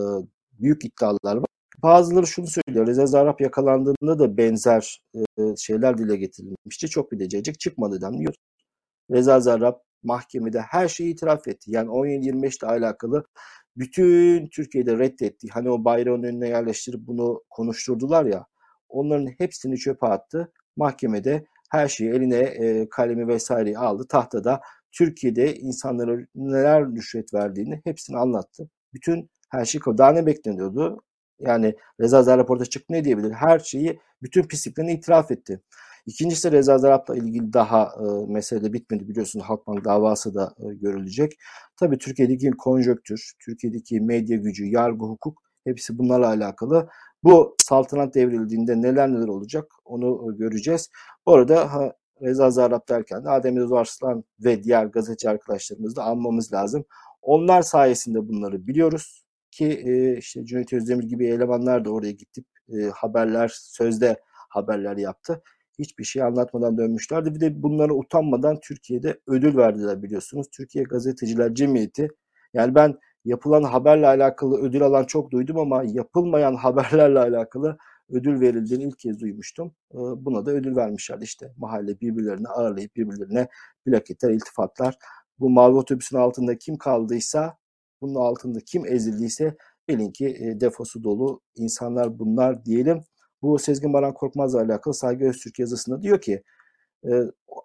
büyük 0.60 0.84
iddialar 0.84 1.36
var. 1.36 1.46
Bazıları 1.82 2.26
şunu 2.26 2.46
söylüyor. 2.46 2.86
Reza 2.86 3.06
Zarrab 3.06 3.40
yakalandığında 3.40 4.18
da 4.18 4.36
benzer 4.36 5.00
e, 5.14 5.56
şeyler 5.56 5.98
dile 5.98 6.16
getirilmişti. 6.16 6.88
Çok 6.88 7.12
bilecek 7.12 7.60
çıkmadı 7.60 8.00
deniliyor. 8.00 8.34
Reza 9.10 9.40
Zarrab 9.40 9.74
mahkemede 10.02 10.60
her 10.60 10.88
şeyi 10.88 11.12
itiraf 11.12 11.48
etti. 11.48 11.70
Yani 11.70 11.88
17-25 11.88 12.58
ile 12.58 12.68
alakalı 12.68 13.24
bütün 13.76 14.46
Türkiye'de 14.46 14.98
reddetti. 14.98 15.48
Hani 15.50 15.70
o 15.70 15.84
bayrağın 15.84 16.22
önüne 16.22 16.48
yerleştirip 16.48 17.00
bunu 17.00 17.42
konuşturdular 17.50 18.24
ya. 18.24 18.46
Onların 18.88 19.26
hepsini 19.38 19.76
çöpe 19.76 20.06
attı 20.06 20.52
mahkemede 20.76 21.46
her 21.70 21.88
şeyi 21.88 22.10
eline 22.10 22.38
e, 22.38 22.88
kalemi 22.88 23.28
vesaireyi 23.28 23.78
aldı. 23.78 24.06
Tahtada 24.08 24.60
Türkiye'de 24.92 25.54
insanlara 25.54 26.16
neler 26.34 26.86
rüşvet 26.86 27.34
verdiğini 27.34 27.80
hepsini 27.84 28.18
anlattı. 28.18 28.70
Bütün 28.94 29.30
her 29.50 29.64
şey 29.64 29.80
daha 29.98 30.12
ne 30.12 30.26
bekleniyordu? 30.26 31.02
Yani 31.40 31.76
Reza 32.00 32.22
Zarrab 32.22 32.48
orada 32.48 32.64
çıktı 32.66 32.92
ne 32.92 33.04
diyebilir? 33.04 33.32
Her 33.32 33.58
şeyi, 33.58 34.00
bütün 34.22 34.42
pisliklerini 34.42 34.92
itiraf 34.92 35.30
etti. 35.30 35.60
İkincisi 36.06 36.52
Reza 36.52 36.78
Zarrab'la 36.78 37.16
ilgili 37.16 37.52
daha 37.52 37.82
e, 37.84 38.32
mesele 38.32 38.72
bitmedi 38.72 39.08
biliyorsunuz 39.08 39.46
Halkbank 39.48 39.84
davası 39.84 40.34
da 40.34 40.54
e, 40.58 40.74
görülecek. 40.74 41.32
Tabii 41.80 41.98
Türkiye'deki 41.98 42.50
konjöktür, 42.50 43.32
Türkiye'deki 43.44 44.00
medya 44.00 44.36
gücü, 44.36 44.66
yargı, 44.66 45.04
hukuk 45.04 45.46
Hepsi 45.66 45.98
bunlarla 45.98 46.28
alakalı. 46.28 46.88
Bu 47.26 47.56
saltanat 47.58 48.14
devrildiğinde 48.14 48.82
neler 48.82 49.12
neler 49.12 49.28
olacak 49.28 49.72
onu 49.84 50.36
göreceğiz. 50.36 50.90
Ha, 51.26 51.92
Reza 52.22 52.50
Zarrab 52.50 52.88
derken 52.88 53.24
de 53.24 53.30
Adem 53.30 53.56
Rıza 53.56 53.78
Arslan 53.78 54.24
ve 54.44 54.64
diğer 54.64 54.84
gazeteci 54.84 55.30
arkadaşlarımızı 55.30 55.96
da 55.96 56.04
anmamız 56.04 56.52
lazım. 56.52 56.84
Onlar 57.22 57.62
sayesinde 57.62 58.28
bunları 58.28 58.66
biliyoruz 58.66 59.24
ki 59.50 59.66
e, 59.66 60.16
işte 60.16 60.44
Cüneyt 60.44 60.72
Özdemir 60.72 61.04
gibi 61.04 61.26
elemanlar 61.26 61.84
da 61.84 61.90
oraya 61.90 62.12
gidip 62.12 62.46
e, 62.68 62.90
haberler, 62.94 63.50
sözde 63.54 64.20
haberler 64.48 64.96
yaptı. 64.96 65.42
Hiçbir 65.78 66.04
şey 66.04 66.22
anlatmadan 66.22 66.78
dönmüşlerdi. 66.78 67.34
Bir 67.34 67.40
de 67.40 67.62
bunlara 67.62 67.94
utanmadan 67.94 68.60
Türkiye'de 68.60 69.20
ödül 69.26 69.56
verdiler 69.56 70.02
biliyorsunuz. 70.02 70.46
Türkiye 70.52 70.84
Gazeteciler 70.84 71.54
Cemiyeti. 71.54 72.08
Yani 72.54 72.74
ben 72.74 72.98
yapılan 73.26 73.62
haberle 73.62 74.06
alakalı 74.06 74.58
ödül 74.58 74.82
alan 74.82 75.04
çok 75.04 75.30
duydum 75.30 75.58
ama 75.58 75.82
yapılmayan 75.86 76.54
haberlerle 76.64 77.18
alakalı 77.18 77.78
ödül 78.08 78.40
verildiğini 78.40 78.84
ilk 78.84 78.98
kez 78.98 79.20
duymuştum. 79.20 79.72
Buna 79.94 80.46
da 80.46 80.50
ödül 80.50 80.76
vermişler 80.76 81.18
işte. 81.20 81.52
Mahalle 81.56 82.00
birbirlerini 82.00 82.48
ağırlayıp 82.48 82.96
birbirlerine 82.96 83.48
plaketler, 83.84 84.30
iltifatlar. 84.30 84.96
Bu 85.38 85.50
mavi 85.50 85.76
otobüsün 85.76 86.16
altında 86.16 86.58
kim 86.58 86.78
kaldıysa, 86.78 87.58
bunun 88.00 88.14
altında 88.14 88.58
kim 88.60 88.86
ezildiyse 88.86 89.56
bilin 89.88 90.10
ki 90.12 90.56
defosu 90.60 91.04
dolu 91.04 91.40
insanlar 91.56 92.18
bunlar 92.18 92.64
diyelim. 92.64 93.04
Bu 93.42 93.58
Sezgin 93.58 93.92
Baran 93.92 94.14
Korkmaz'la 94.14 94.60
alakalı 94.60 94.94
Saygı 94.94 95.24
Öztürk 95.24 95.58
yazısında 95.58 96.02
diyor 96.02 96.20
ki 96.20 96.42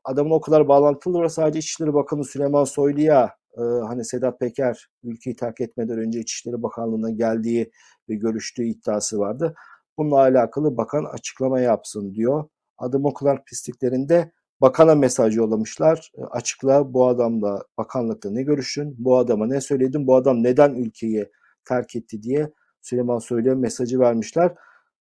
adamın 0.03 0.31
o 0.31 0.41
kadar 0.41 0.67
bağlantılı 0.67 1.29
sadece 1.29 1.59
İçişleri 1.59 1.93
Bakanı 1.93 2.25
Süleyman 2.25 2.63
Soylu'ya 2.63 3.40
hani 3.57 4.05
Sedat 4.05 4.39
Peker 4.39 4.89
ülkeyi 5.03 5.35
terk 5.35 5.61
etmeden 5.61 5.97
önce 5.97 6.19
İçişleri 6.19 6.63
Bakanlığı'na 6.63 7.09
geldiği 7.09 7.71
ve 8.09 8.15
görüştüğü 8.15 8.63
iddiası 8.63 9.19
vardı. 9.19 9.55
Bununla 9.97 10.17
alakalı 10.17 10.77
bakan 10.77 11.05
açıklama 11.05 11.59
yapsın 11.59 12.13
diyor. 12.13 12.49
Adım 12.77 13.05
okular 13.05 13.45
pisliklerinde 13.45 14.31
bakana 14.61 14.95
mesaj 14.95 15.37
yollamışlar. 15.37 16.11
E, 16.17 16.23
açıkla 16.23 16.93
bu 16.93 17.07
adamla 17.07 17.63
bakanlıkta 17.77 18.31
ne 18.31 18.43
görüştün? 18.43 18.95
Bu 18.97 19.17
adama 19.17 19.47
ne 19.47 19.61
söyledin? 19.61 20.07
Bu 20.07 20.15
adam 20.15 20.43
neden 20.43 20.75
ülkeyi 20.75 21.29
terk 21.65 21.95
etti 21.95 22.23
diye 22.23 22.51
Süleyman 22.81 23.19
Soylu'ya 23.19 23.55
mesajı 23.55 23.99
vermişler. 23.99 24.55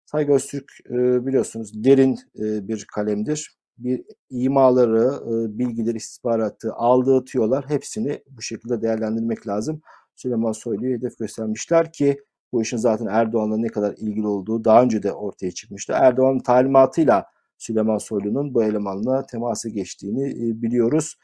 Saygı 0.04 0.32
Öztürk 0.32 0.72
e, 0.90 1.26
biliyorsunuz 1.26 1.84
derin 1.84 2.18
e, 2.38 2.68
bir 2.68 2.86
kalemdir. 2.94 3.59
Bir 3.80 4.02
imaları, 4.30 5.20
bilgileri, 5.58 5.96
istihbaratı 5.96 6.72
aldığı 6.74 7.24
tüyolar 7.24 7.64
hepsini 7.68 8.22
bu 8.30 8.42
şekilde 8.42 8.82
değerlendirmek 8.82 9.46
lazım. 9.46 9.80
Süleyman 10.16 10.52
Soylu'ya 10.52 10.96
hedef 10.96 11.18
göstermişler 11.18 11.92
ki 11.92 12.20
bu 12.52 12.62
işin 12.62 12.76
zaten 12.76 13.06
Erdoğan'la 13.06 13.56
ne 13.56 13.68
kadar 13.68 13.92
ilgili 13.92 14.26
olduğu 14.26 14.64
daha 14.64 14.82
önce 14.82 15.02
de 15.02 15.12
ortaya 15.12 15.50
çıkmıştı. 15.50 15.92
Erdoğan'ın 15.96 16.38
talimatıyla 16.38 17.26
Süleyman 17.58 17.98
Soylu'nun 17.98 18.54
bu 18.54 18.64
elemanla 18.64 19.26
temasa 19.26 19.68
geçtiğini 19.68 20.28
e, 20.28 20.62
biliyoruz. 20.62 21.16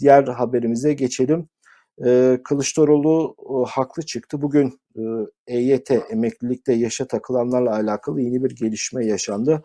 Diğer 0.00 0.24
haberimize 0.24 0.94
geçelim. 0.94 1.48
E, 2.04 2.38
Kılıçdaroğlu 2.44 3.36
e, 3.38 3.70
haklı 3.70 4.02
çıktı. 4.02 4.42
Bugün 4.42 4.80
EYT 5.46 5.90
emeklilikte 5.90 6.72
yaşa 6.72 7.06
takılanlarla 7.06 7.74
alakalı 7.74 8.20
yeni 8.20 8.44
bir 8.44 8.56
gelişme 8.56 9.06
yaşandı. 9.06 9.62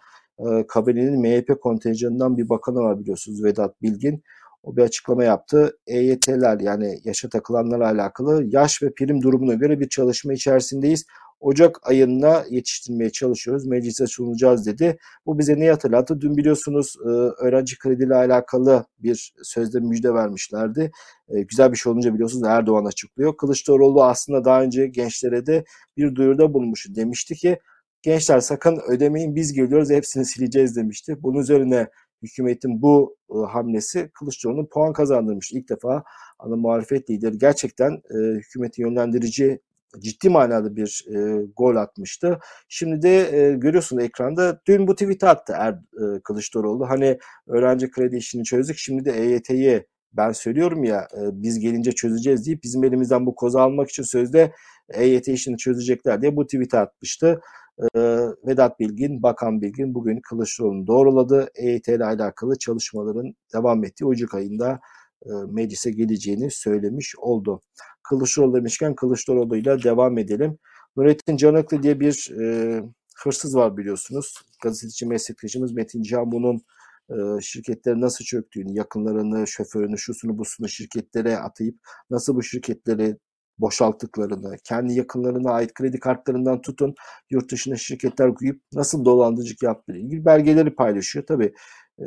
Kabinenin 0.67 1.21
MHP 1.21 1.61
kontenjanından 1.61 2.37
bir 2.37 2.49
bakanı 2.49 2.79
var 2.79 2.99
biliyorsunuz 2.99 3.43
Vedat 3.43 3.81
Bilgin. 3.81 4.23
O 4.63 4.77
bir 4.77 4.81
açıklama 4.81 5.23
yaptı. 5.23 5.77
EYT'ler 5.87 6.59
yani 6.59 6.99
yaşa 7.03 7.29
takılanlarla 7.29 7.85
alakalı 7.85 8.43
yaş 8.43 8.83
ve 8.83 8.93
prim 8.93 9.21
durumuna 9.21 9.53
göre 9.53 9.79
bir 9.79 9.89
çalışma 9.89 10.33
içerisindeyiz. 10.33 11.05
Ocak 11.39 11.87
ayında 11.87 12.45
yetiştirmeye 12.49 13.09
çalışıyoruz. 13.09 13.65
Meclise 13.65 14.07
sunacağız 14.07 14.65
dedi. 14.65 14.97
Bu 15.25 15.39
bize 15.39 15.59
ne 15.59 15.69
hatırlattı? 15.69 16.21
Dün 16.21 16.37
biliyorsunuz 16.37 16.95
e, 17.05 17.09
öğrenci 17.45 17.79
krediyle 17.79 18.15
alakalı 18.15 18.85
bir 18.99 19.33
sözde 19.43 19.79
müjde 19.79 20.13
vermişlerdi. 20.13 20.91
E, 21.29 21.41
güzel 21.41 21.71
bir 21.71 21.77
şey 21.77 21.91
olunca 21.91 22.13
biliyorsunuz 22.13 22.47
Erdoğan 22.47 22.85
açıklıyor. 22.85 23.37
Kılıçdaroğlu 23.37 24.03
aslında 24.03 24.45
daha 24.45 24.63
önce 24.63 24.87
gençlere 24.87 25.45
de 25.45 25.63
bir 25.97 26.15
duyuruda 26.15 26.53
bulunmuş. 26.53 26.85
Demişti 26.95 27.35
ki 27.35 27.59
gençler 28.01 28.39
sakın 28.39 28.79
ödemeyin 28.87 29.35
biz 29.35 29.53
geliyoruz 29.53 29.89
hepsini 29.89 30.25
sileceğiz 30.25 30.75
demişti. 30.75 31.17
Bunun 31.23 31.39
üzerine 31.39 31.87
hükümetin 32.21 32.81
bu 32.81 33.17
e, 33.31 33.37
hamlesi 33.51 34.09
Kılıçdaroğlu'nun 34.13 34.69
puan 34.73 34.93
kazandırmış. 34.93 35.51
İlk 35.51 35.69
defa 35.69 36.03
ana 36.39 36.55
muhalefet 36.55 37.09
lideri 37.09 37.37
gerçekten 37.37 37.91
e, 37.91 38.17
hükümeti 38.17 38.81
yönlendirici 38.81 39.59
ciddi 39.99 40.29
manada 40.29 40.75
bir 40.75 41.05
e, 41.15 41.45
gol 41.57 41.75
atmıştı. 41.75 42.39
Şimdi 42.69 43.01
de 43.01 43.39
e, 43.39 43.53
görüyorsunuz 43.53 44.03
ekranda 44.03 44.61
dün 44.67 44.87
bu 44.87 44.95
tweet 44.95 45.23
attı 45.23 45.53
er, 45.57 45.73
e, 45.73 46.21
Kılıçdaroğlu. 46.23 46.89
Hani 46.89 47.19
öğrenci 47.47 47.91
kredi 47.91 48.15
işini 48.15 48.43
çözdük 48.43 48.77
şimdi 48.77 49.05
de 49.05 49.11
EYT'yi 49.11 49.87
ben 50.13 50.31
söylüyorum 50.31 50.83
ya 50.83 51.01
e, 51.01 51.21
biz 51.33 51.59
gelince 51.59 51.91
çözeceğiz 51.91 52.45
deyip 52.45 52.63
bizim 52.63 52.83
elimizden 52.83 53.25
bu 53.25 53.35
kozu 53.35 53.59
almak 53.59 53.89
için 53.89 54.03
sözde 54.03 54.51
EYT 54.93 55.27
işini 55.27 55.57
çözecekler 55.57 56.21
diye 56.21 56.35
bu 56.35 56.45
tweet 56.45 56.73
atmıştı. 56.73 57.41
Ee, 57.79 57.99
Vedat 58.47 58.79
Bilgin, 58.79 59.23
Bakan 59.23 59.61
Bilgin 59.61 59.93
bugün 59.93 60.19
Kılıçdaroğlu'nu 60.29 60.87
doğruladı. 60.87 61.49
EYT 61.55 61.87
ile 61.87 62.05
alakalı 62.05 62.57
çalışmaların 62.57 63.33
devam 63.53 63.83
ettiği 63.83 64.05
Ocak 64.05 64.33
ayında 64.33 64.79
e, 65.25 65.29
meclise 65.51 65.91
geleceğini 65.91 66.51
söylemiş 66.51 67.15
oldu. 67.17 67.61
Kılıçdaroğlu 68.03 68.57
demişken 68.57 68.95
Kılıçdaroğlu 68.95 69.57
ile 69.57 69.83
devam 69.83 70.17
edelim. 70.17 70.57
Nurettin 70.97 71.37
Canıklı 71.37 71.83
diye 71.83 71.99
bir 71.99 72.31
e, 72.41 72.81
hırsız 73.23 73.55
var 73.55 73.77
biliyorsunuz. 73.77 74.33
Gazeteci 74.63 75.05
meslektaşımız 75.05 75.73
Metin 75.73 76.01
Can 76.01 76.31
bunun 76.31 76.61
e, 77.09 77.41
şirketlerin 77.41 78.01
nasıl 78.01 78.25
çöktüğünü, 78.25 78.77
yakınlarını, 78.77 79.47
şoförünü, 79.47 79.97
şusunu, 79.97 80.37
busunu 80.37 80.67
şirketlere 80.69 81.37
atayıp 81.37 81.75
nasıl 82.09 82.35
bu 82.35 82.43
şirketleri 82.43 83.17
boşalttıklarını, 83.59 84.57
kendi 84.63 84.93
yakınlarına 84.93 85.51
ait 85.51 85.73
kredi 85.73 85.99
kartlarından 85.99 86.61
tutun 86.61 86.95
yurt 87.29 87.51
dışına 87.51 87.75
şirketler 87.75 88.33
koyup 88.33 88.61
nasıl 88.73 89.05
dolandırıcılık 89.05 89.63
yaptığı 89.63 89.97
ilgili 89.97 90.25
belgeleri 90.25 90.75
paylaşıyor. 90.75 91.25
Tabii 91.25 91.53
e, 91.99 92.05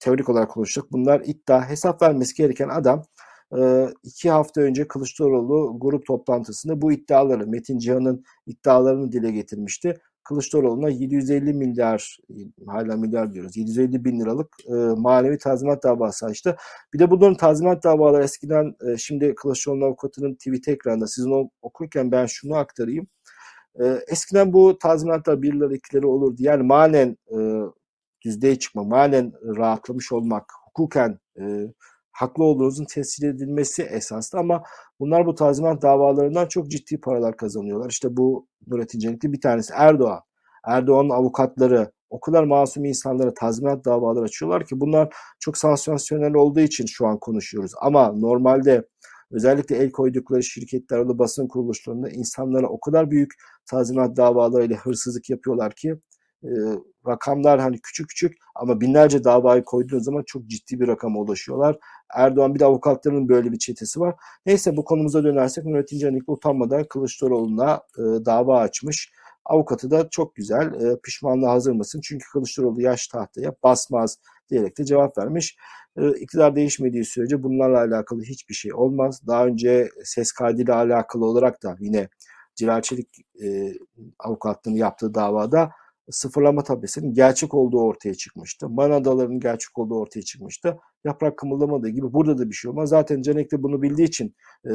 teorik 0.00 0.28
olarak 0.28 0.50
konuştuk. 0.50 0.92
Bunlar 0.92 1.22
iddia, 1.24 1.68
hesap 1.68 2.02
vermesi 2.02 2.34
gereken 2.34 2.68
adam 2.68 3.04
iki 4.02 4.30
hafta 4.30 4.60
önce 4.60 4.88
Kılıçdaroğlu 4.88 5.76
grup 5.80 6.06
toplantısında 6.06 6.82
bu 6.82 6.92
iddiaları, 6.92 7.46
Metin 7.46 7.78
Cihan'ın 7.78 8.24
iddialarını 8.46 9.12
dile 9.12 9.30
getirmişti. 9.30 10.00
Kılıçdaroğlu'na 10.24 10.88
750 10.88 11.52
milyar 11.52 12.18
hala 12.66 12.96
milyar 12.96 13.34
diyoruz 13.34 13.56
750 13.56 14.04
bin 14.04 14.20
liralık 14.20 14.48
e, 14.68 14.72
manevi 14.96 15.38
tazminat 15.38 15.82
davası 15.82 16.26
açtı. 16.26 16.56
Bir 16.94 16.98
de 16.98 17.10
bunların 17.10 17.36
tazminat 17.36 17.84
davaları 17.84 18.24
eskiden 18.24 18.74
e, 18.88 18.96
şimdi 18.96 19.34
Kılıçdaroğlu 19.34 19.84
avukatının 19.84 20.34
tweet 20.34 20.68
ekranında 20.68 21.06
sizin 21.06 21.50
okurken 21.62 22.12
ben 22.12 22.26
şunu 22.26 22.54
aktarayım. 22.56 23.06
E, 23.80 23.84
eskiden 24.08 24.52
bu 24.52 24.78
tazminatlar 24.78 25.42
1 25.42 25.52
lira 25.52 25.74
2 25.74 25.96
lira 25.96 26.06
olurdu. 26.06 26.36
Yani 26.38 26.62
manen 26.62 27.16
e, 27.30 27.38
düzlüğe 28.24 28.58
çıkma, 28.58 28.84
manen 28.84 29.32
rahatlamış 29.56 30.12
olmak, 30.12 30.52
hukuken 30.64 31.18
e, 31.40 31.44
haklı 32.12 32.44
olduğunuzun 32.44 32.84
tescil 32.84 33.24
edilmesi 33.24 33.82
esaslı 33.82 34.38
ama 34.38 34.62
bunlar 35.00 35.26
bu 35.26 35.34
tazminat 35.34 35.82
davalarından 35.82 36.46
çok 36.46 36.70
ciddi 36.70 37.00
paralar 37.00 37.36
kazanıyorlar. 37.36 37.90
İşte 37.90 38.16
bu 38.16 38.46
Nurettin 38.66 38.98
Cenikli 38.98 39.32
bir 39.32 39.40
tanesi 39.40 39.72
Erdoğan. 39.76 40.20
Erdoğan'ın 40.66 41.10
avukatları 41.10 41.92
o 42.10 42.20
kadar 42.20 42.44
masum 42.44 42.84
insanlara 42.84 43.34
tazminat 43.34 43.84
davaları 43.84 44.24
açıyorlar 44.24 44.66
ki 44.66 44.80
bunlar 44.80 45.14
çok 45.40 45.58
sansasyonel 45.58 46.34
olduğu 46.34 46.60
için 46.60 46.86
şu 46.86 47.06
an 47.06 47.18
konuşuyoruz. 47.18 47.72
Ama 47.80 48.12
normalde 48.12 48.88
özellikle 49.30 49.76
el 49.76 49.90
koydukları 49.90 50.42
şirketler 50.42 51.18
basın 51.18 51.48
kuruluşlarında 51.48 52.10
insanlara 52.10 52.68
o 52.68 52.80
kadar 52.80 53.10
büyük 53.10 53.30
tazminat 53.66 54.16
davalarıyla 54.16 54.76
hırsızlık 54.76 55.30
yapıyorlar 55.30 55.72
ki 55.74 55.96
rakamlar 57.06 57.60
hani 57.60 57.78
küçük 57.82 58.08
küçük 58.08 58.36
ama 58.54 58.80
binlerce 58.80 59.24
davayı 59.24 59.62
koyduğunuz 59.64 60.04
zaman 60.04 60.22
çok 60.26 60.46
ciddi 60.46 60.80
bir 60.80 60.88
rakama 60.88 61.20
ulaşıyorlar. 61.20 61.78
Erdoğan 62.14 62.54
bir 62.54 62.60
de 62.60 62.64
avukatlarının 62.64 63.28
böyle 63.28 63.52
bir 63.52 63.58
çetesi 63.58 64.00
var. 64.00 64.14
Neyse 64.46 64.76
bu 64.76 64.84
konumuza 64.84 65.24
dönersek 65.24 65.64
Nurettin 65.64 65.98
Canikli 65.98 66.30
utanmadan 66.30 66.84
Kılıçdaroğlu'na 66.84 67.80
e, 67.98 68.02
dava 68.24 68.60
açmış. 68.60 69.12
Avukatı 69.44 69.90
da 69.90 70.08
çok 70.10 70.34
güzel 70.34 70.66
e, 70.66 70.96
pişmanlığa 71.04 71.52
hazır 71.52 71.72
mısın? 71.72 72.00
Çünkü 72.04 72.24
Kılıçdaroğlu 72.32 72.82
yaş 72.82 73.06
tahtaya 73.08 73.52
basmaz 73.62 74.18
diyerek 74.50 74.78
de 74.78 74.84
cevap 74.84 75.18
vermiş. 75.18 75.56
E, 75.96 76.10
iktidar 76.10 76.56
değişmediği 76.56 77.04
sürece 77.04 77.42
bunlarla 77.42 77.78
alakalı 77.78 78.22
hiçbir 78.22 78.54
şey 78.54 78.74
olmaz. 78.74 79.20
Daha 79.26 79.46
önce 79.46 79.88
ses 80.04 80.32
kaydıyla 80.32 80.76
alakalı 80.76 81.24
olarak 81.26 81.62
da 81.62 81.76
yine 81.80 82.08
Cilal 82.54 82.82
Çelik 82.82 83.08
e, 83.44 83.72
avukatlığını 84.18 84.78
yaptığı 84.78 85.14
davada 85.14 85.70
sıfırlama 86.12 86.62
tablesinin 86.62 87.14
gerçek 87.14 87.54
olduğu 87.54 87.80
ortaya 87.80 88.14
çıkmıştı. 88.14 88.68
Man 88.68 88.90
adalarının 88.90 89.40
gerçek 89.40 89.78
olduğu 89.78 89.94
ortaya 89.94 90.22
çıkmıştı. 90.22 90.78
Yaprak 91.04 91.38
kımıldamadığı 91.38 91.88
gibi 91.88 92.12
burada 92.12 92.38
da 92.38 92.50
bir 92.50 92.54
şey 92.54 92.70
olmaz. 92.70 92.88
Zaten 92.88 93.22
Canek 93.22 93.52
de 93.52 93.62
bunu 93.62 93.82
bildiği 93.82 94.04
için 94.04 94.34
e, 94.66 94.72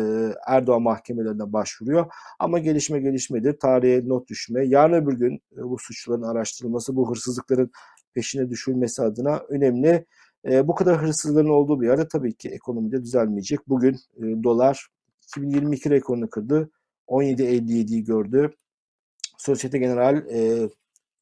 Erdoğan 0.47 0.81
mahkemelerine 0.81 1.53
başvuruyor. 1.53 2.05
Ama 2.39 2.59
gelişme 2.59 2.99
gelişmedir. 2.99 3.59
Tarihe 3.59 4.09
not 4.09 4.29
düşme. 4.29 4.65
Yarın 4.65 4.93
öbür 4.93 5.13
gün 5.13 5.35
e, 5.57 5.63
bu 5.63 5.77
suçların 5.79 6.21
araştırılması, 6.21 6.95
bu 6.95 7.11
hırsızlıkların 7.11 7.71
peşine 8.13 8.49
düşülmesi 8.49 9.01
adına 9.01 9.37
önemli. 9.49 10.05
E, 10.45 10.67
bu 10.67 10.75
kadar 10.75 11.01
hırsızlığın 11.01 11.49
olduğu 11.49 11.81
bir 11.81 11.87
yerde 11.87 12.07
tabii 12.07 12.33
ki 12.33 12.49
ekonomide 12.49 13.03
düzelmeyecek. 13.03 13.59
Bugün 13.67 13.93
e, 13.93 14.43
dolar 14.43 14.87
2022 15.23 15.89
rekorunu 15.89 16.29
kırdı. 16.29 16.69
17.57'yi 17.07 18.03
gördü. 18.03 18.51
Societe 19.37 19.77
General 19.77 20.17
e, 20.17 20.69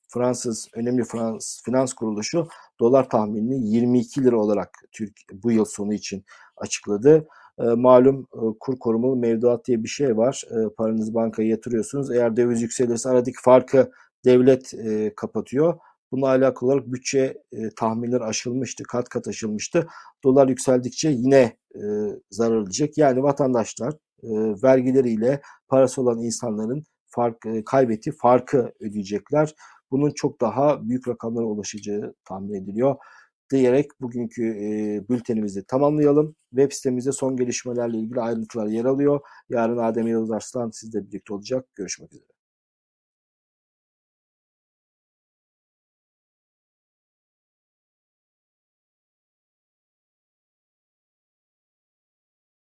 Fransız 0.07 0.67
önemli 0.73 1.03
Frans 1.03 1.61
finans 1.65 1.93
kuruluşu 1.93 2.47
dolar 2.79 3.09
tahminini 3.09 3.69
22 3.69 4.23
lira 4.23 4.37
olarak 4.37 4.69
Türk 4.91 5.13
bu 5.33 5.51
yıl 5.51 5.65
sonu 5.65 5.93
için 5.93 6.25
açıkladı. 6.57 7.27
E, 7.59 7.63
malum 7.63 8.27
e, 8.33 8.41
kur 8.59 8.79
korumalı 8.79 9.15
mevduat 9.15 9.67
diye 9.67 9.83
bir 9.83 9.89
şey 9.89 10.17
var. 10.17 10.43
E, 10.51 10.75
paranızı 10.77 11.13
bankaya 11.13 11.49
yatırıyorsunuz. 11.49 12.11
Eğer 12.11 12.37
döviz 12.37 12.61
yükselirse 12.61 13.09
aradaki 13.09 13.37
farkı 13.43 13.91
devlet 14.25 14.73
e, 14.73 15.13
kapatıyor. 15.15 15.79
Bununla 16.11 16.27
alakalı 16.27 16.69
olarak 16.69 16.91
bütçe 16.91 17.43
e, 17.51 17.69
tahminleri 17.69 18.23
aşılmıştı, 18.23 18.83
kat 18.83 19.09
kat 19.09 19.27
aşılmıştı. 19.27 19.87
Dolar 20.23 20.47
yükseldikçe 20.47 21.09
yine 21.09 21.57
e, 21.75 21.81
zarar 22.31 22.61
edecek. 22.61 22.97
Yani 22.97 23.23
vatandaşlar 23.23 23.93
e, 24.23 24.29
vergileriyle 24.63 25.41
parası 25.67 26.01
olan 26.01 26.19
insanların 26.19 26.83
fark 27.07 27.45
e, 27.45 27.63
kaybettiği 27.63 28.15
farkı 28.15 28.73
ödeyecekler. 28.79 29.55
Bunun 29.91 30.11
çok 30.11 30.41
daha 30.41 30.89
büyük 30.89 31.07
rakamlara 31.07 31.45
ulaşacağı 31.45 32.13
tahmin 32.25 32.53
ediliyor 32.53 32.95
diyerek 33.51 33.85
bugünkü 34.01 34.43
e, 34.43 35.09
bültenimizi 35.09 35.65
tamamlayalım. 35.65 36.35
Web 36.49 36.71
sitemizde 36.71 37.11
son 37.11 37.37
gelişmelerle 37.37 37.97
ilgili 37.97 38.21
ayrıntılar 38.21 38.67
yer 38.67 38.85
alıyor. 38.85 39.19
Yarın 39.49 39.77
Adem 39.77 40.07
Yıldız 40.07 40.31
Arslan 40.31 40.69
sizle 40.69 41.07
birlikte 41.07 41.33
olacak. 41.33 41.65
Görüşmek 41.75 42.13
üzere. 42.13 42.34